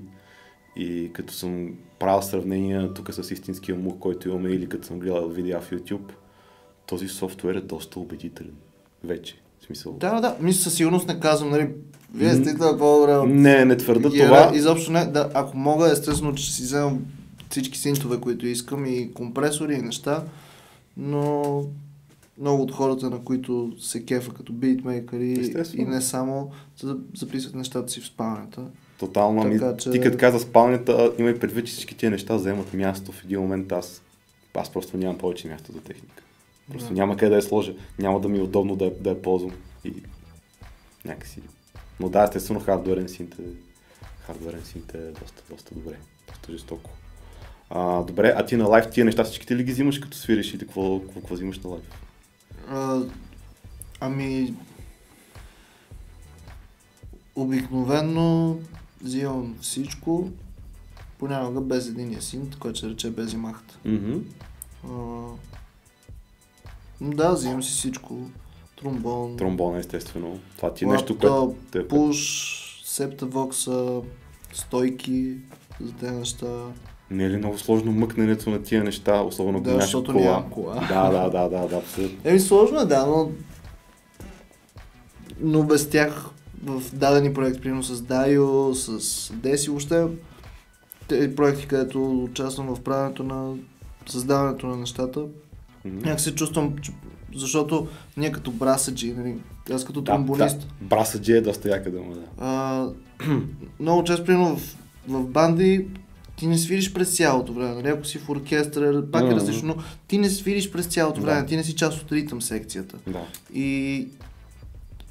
[0.76, 5.28] И като съм правил сравнения тук с истинския мук, който имаме или като съм гледал
[5.28, 6.12] видеа в YouTube,
[6.86, 8.54] този софтуер е доста убедителен.
[9.04, 9.34] Вече.
[9.60, 9.92] В смисъл.
[9.92, 10.36] Да, да, да.
[10.40, 11.68] Мисля, със сигурност не казвам, нали,
[12.14, 14.26] вие сте по-добре от Не, не твърда Гера.
[14.26, 14.56] това.
[14.56, 17.04] Изобщо не, да, ако мога, естествено, че си вземам
[17.50, 20.24] всички синтове, които искам и компресори и неща,
[20.96, 21.62] но
[22.38, 25.82] много от хората, на които се кефа като битмейкъри Естествено.
[25.82, 28.64] и не само, за- записват нещата си в спалнята.
[28.98, 32.74] Тотално, ами, че- ти като каза спалнята, има и предвид, че всички тия неща вземат
[32.74, 33.72] място в един момент.
[33.72, 34.02] Аз,
[34.54, 36.22] аз просто нямам повече място за техника.
[36.70, 36.94] Просто Да.
[36.94, 37.74] няма къде да я сложа.
[37.98, 39.52] Няма да ми е удобно да, я- да я ползвам.
[39.84, 39.92] И
[41.04, 41.40] някакси.
[42.00, 43.42] Но да, естествено, хардуерен синт е,
[44.20, 45.96] хардуерен синт е доста, доста добре.
[46.28, 46.90] Доста жестоко.
[47.70, 50.58] А, добре, а ти на лайв тия неща всичките ли ги взимаш като свириш или
[50.58, 51.82] какво, какво, какво взимаш на лайв?
[52.70, 53.00] А,
[54.00, 54.54] ами,
[57.36, 58.58] обикновенно
[59.02, 60.30] взимам всичко,
[61.18, 63.78] понякога без единия синт, който се рече без имахата.
[63.84, 64.18] Мгм.
[64.84, 65.26] А,
[67.00, 68.18] да, взимам си всичко.
[68.76, 70.40] Тромбон, Тромбона, естествено.
[70.56, 74.02] Това ти е нещо, което те е пуш, септавокса,
[74.52, 75.36] стойки
[75.80, 76.66] за тези неща.
[77.10, 80.24] Не е ли много сложно мъкненето на тия неща, особено Да, защото кола?
[80.24, 80.74] нямам кола.
[80.88, 82.18] Да, да, да, да, да, абсолютно.
[82.24, 83.30] Еми сложно е, да, но...
[85.40, 86.30] Но без тях
[86.64, 88.90] в дадени проекти, примерно с Дайо, с
[89.32, 90.04] Деси, въобще
[91.08, 93.54] тези проекти, където участвам в правенето на
[94.06, 95.20] създаването на нещата,
[95.84, 95.96] Мгм.
[95.98, 96.92] някак се чувствам, че-
[97.34, 97.86] защото
[98.16, 99.36] ние като брасаджи, нали,
[99.72, 100.66] аз като Да, тромбонист, да.
[100.80, 102.22] Брасаджи е доста яка дума, да.
[102.38, 102.88] а,
[103.80, 104.76] много често, примерно в,
[105.08, 105.86] в банди,
[106.36, 107.74] ти не свириш през цялото време.
[107.74, 107.88] Нали?
[107.88, 109.34] Ако си в оркестър, пак е Мгм.
[109.34, 109.76] различно, но
[110.08, 111.26] ти не свириш през цялото Да.
[111.26, 112.96] време, ти не си част от ритъм секцията.
[113.06, 113.22] Да.
[113.54, 114.08] И,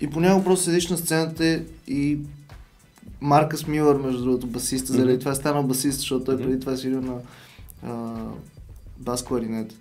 [0.02, 2.18] и понякога просто седиш на сцената и
[3.22, 5.20] Маркъс Милър, между другото, басиста, заради Мгм.
[5.20, 7.14] това е станал басист, защото той преди това е свирил на
[7.84, 8.14] а,
[8.98, 9.74] бас кларинет.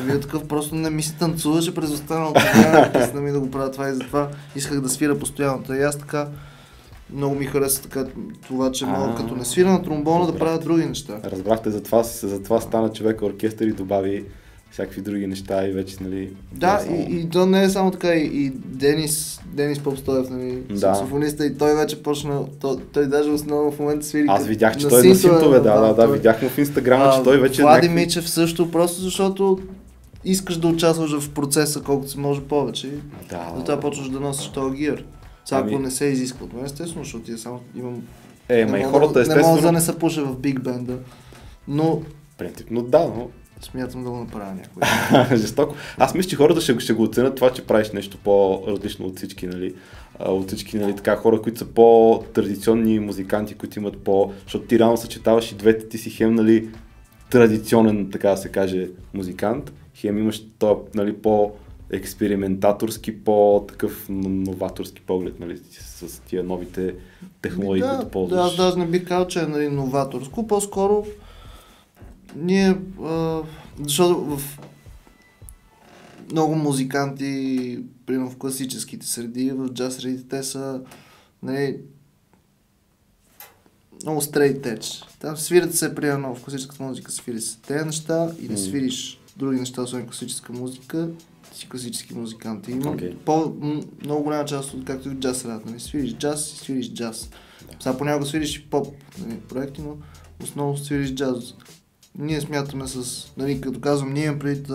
[0.00, 3.70] Вие такъв просто не ми се танцуваше през останалото време, писна ми да го правя
[3.70, 5.62] това и затова исках да свира постоянно.
[5.62, 6.28] Та И аз така
[7.10, 8.04] много ми хареса така
[8.46, 10.38] това, че мога А, като не свира на тромбона да разбрах.
[10.40, 11.20] правя други неща.
[11.24, 14.24] Разбрахте, затова, затова стана човек оркестър и добави
[14.70, 16.30] всякакви други неща и вече, нали...
[16.52, 20.62] Да, само- и, и то не е само така, и, и Денис, Денис Попстоев, нали,
[20.70, 20.76] Да.
[20.78, 24.88] саксофониста, и той вече почна, той, той даже основно в момента свири Аз видях, че
[24.88, 27.60] той е на синтове, да, да, да, той- видях му в инстаграма, че той вече...
[27.60, 29.58] е Влади някакви- Мичев също, просто защото
[30.24, 32.90] искаш да участваш в процеса колкото се може повече.
[33.30, 35.04] Да, Затова почваш да носиш този гир.
[35.46, 38.02] Сега ако Ами- не се изисква от мен, естествено, защото я само имам...
[38.48, 39.72] Е, ма и хората да, Не мога да естествено...
[39.72, 40.98] не се пуша в биг бенда,
[41.68, 42.02] но
[42.38, 43.28] Принципно да, но
[43.60, 45.36] смятам да го направя някой.
[45.36, 45.74] жестоко.
[45.98, 49.46] Аз мисля, че хората ще, ще го оценят това, че правиш нещо по-различно от всички,
[49.46, 49.74] нали?
[50.18, 54.32] От всички, нали, така, хора, които са по-традиционни музиканти, които имат по...
[54.42, 56.68] Защото ти реално съчетаваш и двете, ти си хем, нали,
[57.30, 61.52] традиционен, така да се каже, музикант, хем имаш то, нали, по
[61.90, 66.94] експериментаторски, по-такъв новаторски поглед, нали, с тия новите
[67.42, 68.40] технологии, да, които да, ползваш.
[68.40, 71.06] аз даже не бих казал, че е нали, новаторско, по-скоро
[72.36, 73.42] ние, а,
[73.82, 74.58] защото в
[76.30, 80.80] много музиканти, примерно в класическите среди, в джаз средите, те са
[81.42, 81.78] нали,
[84.02, 85.04] много straight edge.
[85.20, 89.60] Там свират се, примерно в класическата музика свири се тези неща и не свириш други
[89.60, 91.08] неща, освен класическа музика,
[91.56, 92.68] си класически музикант.
[92.68, 93.16] И Има Окей.
[93.24, 93.52] по,
[94.04, 95.70] много голяма част от както и в джаз средата.
[95.70, 95.80] Нали?
[95.80, 97.30] Свириш джаз и свириш джаз.
[97.80, 99.96] Сега понякога свириш и поп нали, проекти, но
[100.42, 101.54] основно свириш джаз.
[102.18, 104.70] Ние смятаме с, нали, като казвам, ние имам пред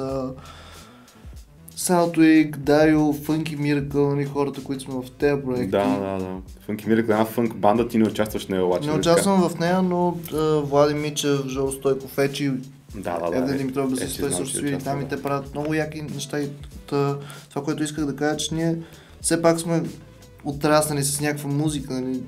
[1.82, 5.68] Салтуик, Дайо, Funky Miracle, нали, хората, които сме в тези проекти.
[5.68, 6.38] Да, да, да.
[6.66, 8.82] Фънки Мирик, една фънк банда, ти не участваш в нея, обаче.
[8.82, 12.52] Не нали участвам в нея, но а, Влади Мичев, Жо Стойков, Ечи,
[12.96, 13.38] Да, да, да.
[13.38, 15.10] Евден е, Димитров, е, че той знам, също свири там и да.
[15.16, 16.50] те правят много яки неща и
[16.88, 18.78] това, което исках да кажа, че ние
[19.22, 19.84] все пак сме
[20.44, 22.22] отраснали с някаква музика, нали,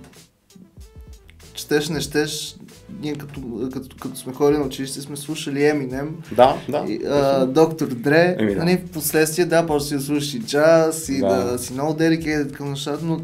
[1.54, 2.56] четеш, не щеш,
[3.02, 6.86] ние като, като, като сме ходили на училище сме слушали Eminem, Да, да.
[6.88, 8.66] и, а, доктор Дре, Еми, да.
[8.66, 11.60] нали, в последствие, да, да си да слушаш и джаз и да, Да.
[11.60, 13.20] си много dedicated към нещата, но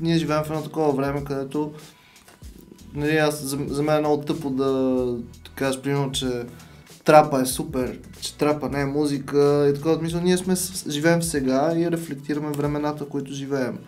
[0.00, 1.72] ние живеем в едно такова време, където
[2.94, 6.44] нали, аз, за, за мен е много тъпо да, да кажеш, примерно, че
[7.04, 10.02] трапа е супер, че трапа не е музика и такова.
[10.02, 10.54] Мисля, ние сме,
[10.88, 13.78] живеем сега и рефлектираме времената, които живеем.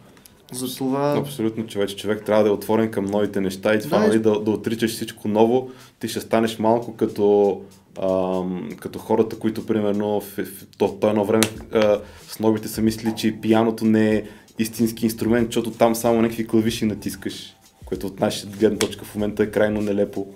[0.53, 1.19] Затова...
[1.19, 1.97] Абсолютно, човек.
[1.97, 4.91] Човек трябва да е отворен към новите неща и това, Да, нали, да, да отричаш
[4.91, 5.71] всичко ново.
[6.01, 7.61] Ти ще станеш малко като,
[8.03, 12.83] ам, като хората, които, примерно, в, в, то, то едно време а, с новите са
[12.83, 14.23] мисли, че пияното не е
[14.59, 19.43] истински инструмент, защото там само някакви клавиши натискаш, което от наша гледна точка в момента
[19.43, 20.27] е крайно нелепо.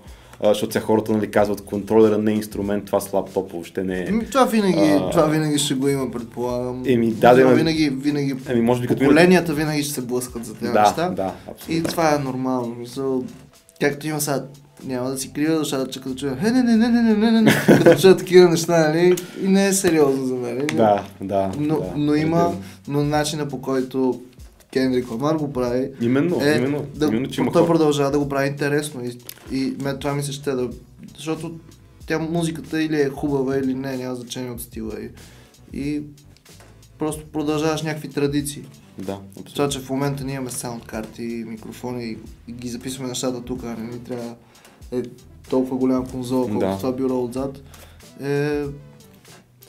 [0.43, 3.99] А, защото сега хората нали, казват, контролера не е инструмент, това с лаптоп въобще не
[4.01, 4.07] е.
[4.09, 5.11] Ами, Това винаги, А.
[5.11, 6.83] това винаги ще го има, предполагам.
[6.87, 10.55] Еми, да, да, винаги, винаги, Еми, може би като поколенията винаги ще се блъскат за
[10.55, 11.09] тези Да, неща.
[11.09, 11.89] да, И абсолютно.
[11.91, 12.75] това е нормално.
[12.75, 13.25] Мисъл,
[13.81, 14.45] както има сега,
[14.85, 17.31] няма да си крия душата, че като чуя, е, не, не, не, не, не, не,
[17.31, 20.67] не, не, като чуя такива неща, нали, и не е сериозно за мен.
[20.75, 21.51] Да, да.
[21.59, 22.53] Но, да, но има,
[22.89, 24.21] но начина по който
[24.73, 27.73] Кендрик Ламар го прави, Именно, е, именно, да, именно, че има той хора.
[27.73, 29.19] продължава да го прави интересно и,
[29.57, 30.71] и мен това ми се ще да,
[31.17, 31.59] защото
[32.07, 35.11] тя музиката или е хубава или не, няма значение от стила и,
[35.81, 36.03] и
[36.99, 38.65] просто продължаваш някакви традиции.
[38.99, 39.55] Да, абсолютно.
[39.55, 42.19] Това, че в момента ние имаме саунд карти, микрофони и,
[42.49, 44.35] и ги записваме нещата тук, а не ни трябва
[44.93, 45.03] е
[45.51, 46.77] толкова голяма конзола, колкото Да.
[46.77, 47.63] това бюро отзад,
[48.23, 48.63] е,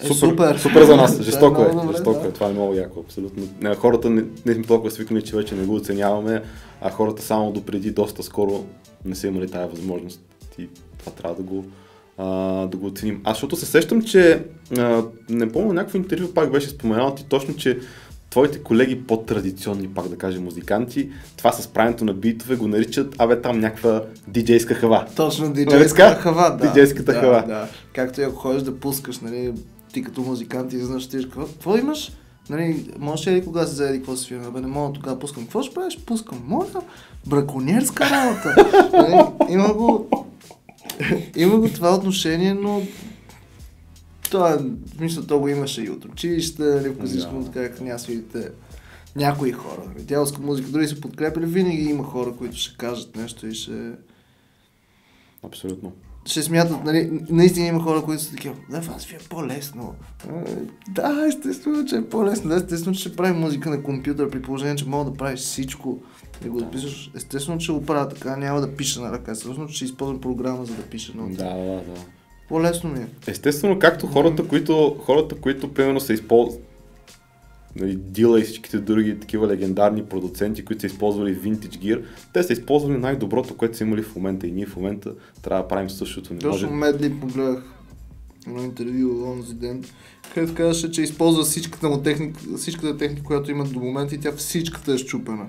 [0.03, 0.57] е Супер, супер.
[0.57, 2.27] супер за нас, Това жестоко е, много добре, жестоко да.
[2.27, 3.43] е, това е много яко, абсолютно.
[3.61, 6.41] Не, хората не, не сме толкова свикнали, че вече не го оценяваме,
[6.81, 8.63] а хората само допреди доста скоро
[9.05, 10.21] не са имали тази възможност
[10.59, 11.65] и това трябва да го,
[12.17, 12.25] а,
[12.67, 13.21] да го оценим.
[13.23, 14.43] Аз защото се сещам, че
[14.77, 17.79] а, не помня някакво интервю пак беше споменал ти точно, че
[18.29, 23.41] твоите колеги по-традиционни, пак да кажем, музиканти, това с правенето на битове го наричат, абе
[23.41, 25.05] там някаква диджейска хава.
[25.15, 26.21] Точно Нали диджейската така?
[26.21, 26.67] хава, да.
[26.67, 27.43] Диджейската да, хава.
[27.47, 27.67] Да.
[27.93, 29.53] Както и ако ходиш да пускаш, нали,
[29.91, 32.11] ти като музикант и знаеш, ти какво, какво имаш?
[32.49, 34.51] Нали, можеш ли кога се заеди какво си фирма?
[34.51, 35.43] Бе, не мога тогава пускам.
[35.43, 35.99] Какво ще правиш?
[36.05, 36.43] Пускам.
[36.47, 36.81] Моля,
[37.27, 38.55] браконьерска работа.
[38.93, 40.09] нали, има го,
[41.35, 42.81] има го това отношение, но
[44.23, 44.59] това,
[44.97, 47.37] смисъл, то го имаше и от училище, нали, в класическа Да.
[47.37, 48.49] музика, как няма свидите
[49.15, 49.81] някои хора.
[49.99, 53.91] Дяволска музика, дори се подкрепили, винаги има хора, които ще кажат нещо и ще,
[55.43, 55.93] Абсолютно.
[56.25, 59.95] Ще смятат, нали, наистина има хора, които са такива, да, вас ви е по-лесно.
[60.29, 60.43] А,
[60.89, 62.49] Да, естествено, че е по-лесно.
[62.49, 65.99] Да, естествено, че ще прави музика на компютър, при положение, че мога да правиш всичко.
[66.43, 66.65] Да го Да.
[66.65, 67.11] записваш.
[67.15, 69.31] Естествено, че го правя така, няма да пиша на ръка.
[69.31, 71.35] Естествено, че ще използвам програма, за да пиша ноти.
[71.35, 72.01] Да, да, да.
[72.49, 73.07] По-лесно ми е.
[73.27, 76.61] Естествено, както хората, които, хората, които примерно са използвали
[77.75, 82.03] нали, Дила и всичките други такива легендарни продуценти, които са използвали Vintage Gear,
[82.33, 85.67] те са използвали най-доброто, което са имали в момента и ние в момента трябва да
[85.67, 86.33] правим същото.
[86.33, 86.61] Не може...
[86.61, 87.63] Точно Медли погледах
[88.47, 89.83] едно интервю онзи ден,
[90.33, 94.31] където казваше, че използва всичката му техника, всичката техника, която има до момента и тя
[94.31, 95.47] всичката е щупена.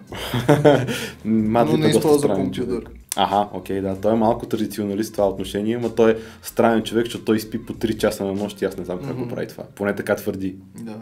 [1.25, 2.85] Но не е използва компютър.
[3.17, 4.01] Ага, окей, да.
[4.01, 7.67] Той е малко традиционалист в това отношение, но той е странен човек, защото той спи
[7.67, 9.35] по 3 часа на нощ и аз не знам как го Мгм.
[9.35, 9.65] прави това.
[9.75, 10.57] Поне така твърди.
[10.81, 10.97] Да.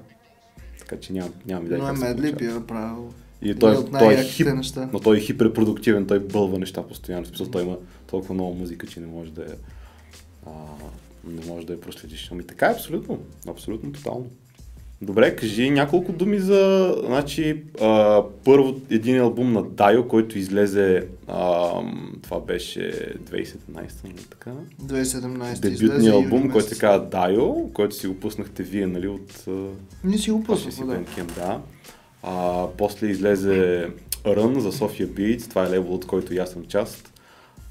[0.91, 2.45] Така че нямам, нямам идея Но е как се Медли получава.
[2.45, 3.13] и е направил
[3.43, 4.89] И той, един от той е хип, неща.
[4.93, 7.25] но той е хиперпродуктивен, той бълва неща постоянно.
[7.25, 7.77] В смисъл, той има
[8.07, 9.55] толкова много музика, че не може да е,
[10.47, 10.51] а,
[11.25, 12.29] не може да я проследиш.
[12.33, 13.19] Ами така е абсолютно,
[13.49, 14.27] абсолютно тотално.
[15.03, 21.71] Добре, кажи няколко думи за, значи, а, първо един албум на Дайо, който излезе, а,
[22.23, 23.57] това беше 2017,
[24.05, 24.51] нали така?
[24.83, 29.45] 2017 излезе Дебютният албум, който се казва Дайо, който си го пуснахте вие, нали, от
[29.49, 29.67] а,
[30.05, 31.25] Ние си го пуснахме, да.
[31.35, 31.61] Да.
[32.23, 33.89] А, после излезе
[34.25, 37.13] Run за София Beats, това е лейбъл, от който и аз съм част.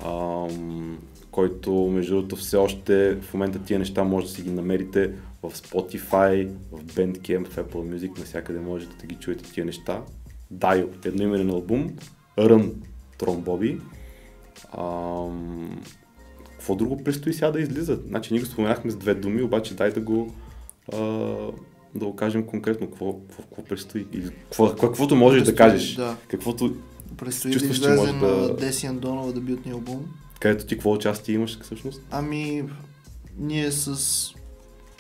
[0.06, 0.98] Ам,
[1.32, 5.12] който, между другото, все още в момента тия неща може да си ги намерите
[5.44, 10.02] в Spotify, в Bandcamp, в Apple Music, навсякъде можете да ги чуете тия неща.
[10.52, 11.94] Дай, едноименен албум,
[12.38, 12.72] Run,
[13.18, 13.80] Трон Боби.
[14.78, 15.82] Ам,
[16.52, 18.00] какво друго предстои сега да излиза?
[18.08, 20.34] Значи ние го споменахме с две думи, обаче дай да го
[20.94, 20.98] а,
[21.96, 24.08] да го кажем конкретно какво, какво, какво предстои.
[24.14, 25.96] Или какво, каквото можеш да Предстои, кажеш.
[25.96, 26.16] Да.
[26.28, 26.76] Каквото,
[27.18, 30.06] Предстои Чувстваш, да излезе на да- Деси Андонова дебютния албум.
[30.40, 32.02] където ти какво участие имаш всъщност?
[32.12, 32.64] Ами,
[33.38, 34.34] ние с...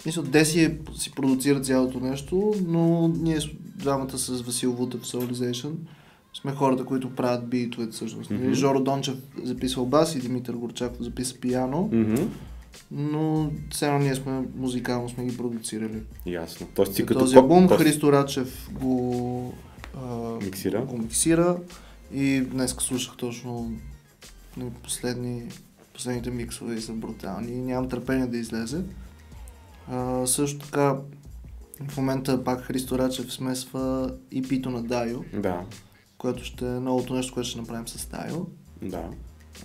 [0.05, 3.39] Мисля, Деси е, си продуцира цялото нещо, но ние
[3.75, 5.71] двамата с Васил Вутев Soulization
[6.41, 8.29] сме хората, които правят битовете всъщност.
[8.31, 8.53] Mm-hmm.
[8.53, 12.27] Жоро Дончев записвал бас и Димитър Горчаков записа пиано, Mm-hmm.
[12.91, 16.01] но все едно ние сме музикално сме ги продуцирали.
[16.25, 16.67] Ясно.
[16.75, 19.53] Тоест ти За като този албум тоест Христо Рачев го,
[19.97, 20.81] а, Миксира?
[20.81, 21.57] го миксира
[22.13, 23.71] и днес слушах точно
[24.83, 25.43] последни,
[25.93, 28.81] последните миксове и са брутални и нямам търпение да излезе.
[29.89, 30.97] А, също така
[31.89, 35.61] в момента пак Христо Рачев смесва EP-то на Дайо, Да,
[36.17, 38.45] което ще е новото нещо, което ще направим с Дайо.
[38.81, 39.03] да.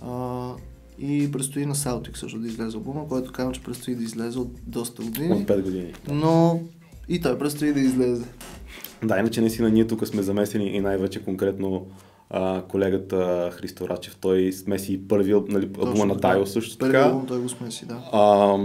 [0.01, 0.51] А,
[0.99, 4.51] и предстои на Саутик също да излезе албума, който казвам, че предстои да излезе от
[4.67, 5.33] доста години.
[5.33, 5.93] От 5 години.
[6.11, 6.59] Но
[7.09, 8.25] и той предстои да излезе.
[9.03, 11.87] Да, иначе наистина ние тук сме замесени и най-вече конкретно
[12.29, 14.15] а, колегата Христо Рачев.
[14.21, 16.15] Той смеси и първия нали, албума на.
[16.15, 17.05] Дайо също Първи така.
[17.05, 18.01] албум той го смеси, да.
[18.11, 18.57] А,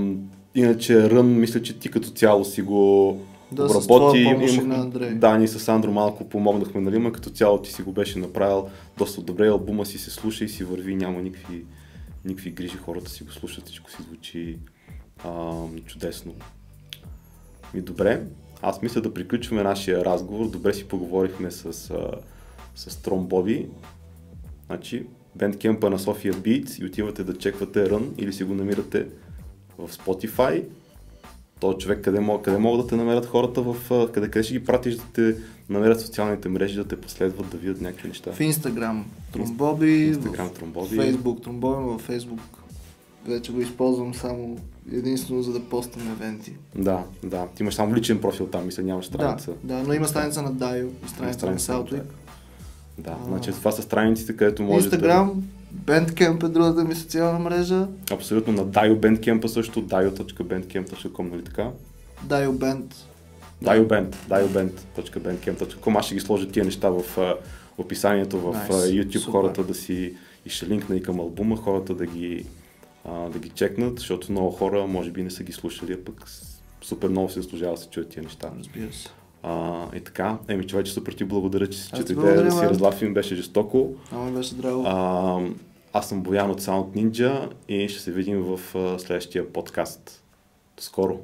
[0.55, 3.18] иначе Рън, мисля, че ти като цяло си го
[3.53, 4.18] Да, с обработи.
[4.18, 5.14] и Имах- на Андрей.
[5.14, 8.68] Да, ние с Андро малко помогнахме, нали, но като цяло ти си го беше направил
[8.98, 9.48] доста добре.
[9.48, 11.64] Албума си се слуша и си върви, няма никакви,
[12.24, 14.59] никакви грижи, хората си го слушат, всичко си звучи
[15.24, 15.53] а,
[15.86, 16.34] чудесно.
[17.74, 18.22] Ми добре,
[18.62, 20.48] аз мисля да приключваме нашия разговор.
[20.48, 22.11] Добре си поговорихме с, а,
[22.74, 23.66] с Трон Боби.
[24.66, 29.07] Значи, бендкемпа на София Beats и отивате да чеквате Run или си го намирате
[29.87, 30.64] в Spotify.
[31.61, 33.76] То човек къде, мог, къде могат да те намерят хората, в,
[34.12, 35.37] къде, къде ще ги пратиш да те
[35.68, 38.33] намерят в социалните мрежи, да те последват, да видят някакви неща.
[38.33, 40.97] В Инстаграм Тромбоби, Инстаграм в Тромбоби.
[40.97, 42.41] Фейсбук Тромбоби, във Фейсбук
[43.26, 44.59] вече го използвам само
[44.93, 46.53] единствено за да постам евенти.
[46.74, 47.47] Да, да.
[47.55, 49.51] Ти имаш само личен профил там, мисля, нямаш страница.
[49.64, 52.03] Да, да, но има страница на Дайо страница на Саутвик.
[52.99, 53.24] Да, А.
[53.28, 55.43] значи това са страниците, където може Инстаграм,
[55.74, 57.86] Bandcamp е другата ми социална мрежа.
[58.10, 61.70] Абсолютно на Dio Bandcamp също, dio.bandcamp.com, нали така?
[62.26, 62.94] Dio Band.
[63.64, 65.98] DioBand, dioband.bandcamp.com.
[65.98, 67.34] Аз ще ги сложа тия неща в а,
[67.78, 69.32] описанието в Nice, а, YouTube, супер.
[69.32, 70.14] хората да си
[70.46, 72.46] и ще линкна и към албума, хората да ги,
[73.04, 76.24] а, да ги чекнат, защото много хора може би не са ги слушали, а пък
[76.82, 78.50] супер много се заслужава да се чуят тия неща.
[78.58, 79.08] Разбира се.
[79.43, 83.34] А, и така, еми човече супер ти благодаря, че, че дойде да си разлафим, беше
[83.34, 83.95] жестоко.
[84.12, 84.84] Ми беше драго.
[84.86, 85.41] А,
[85.93, 88.61] аз съм Боян от Sound Ninja и ще се видим в
[88.99, 90.24] следващия подкаст.
[90.76, 91.20] До скоро!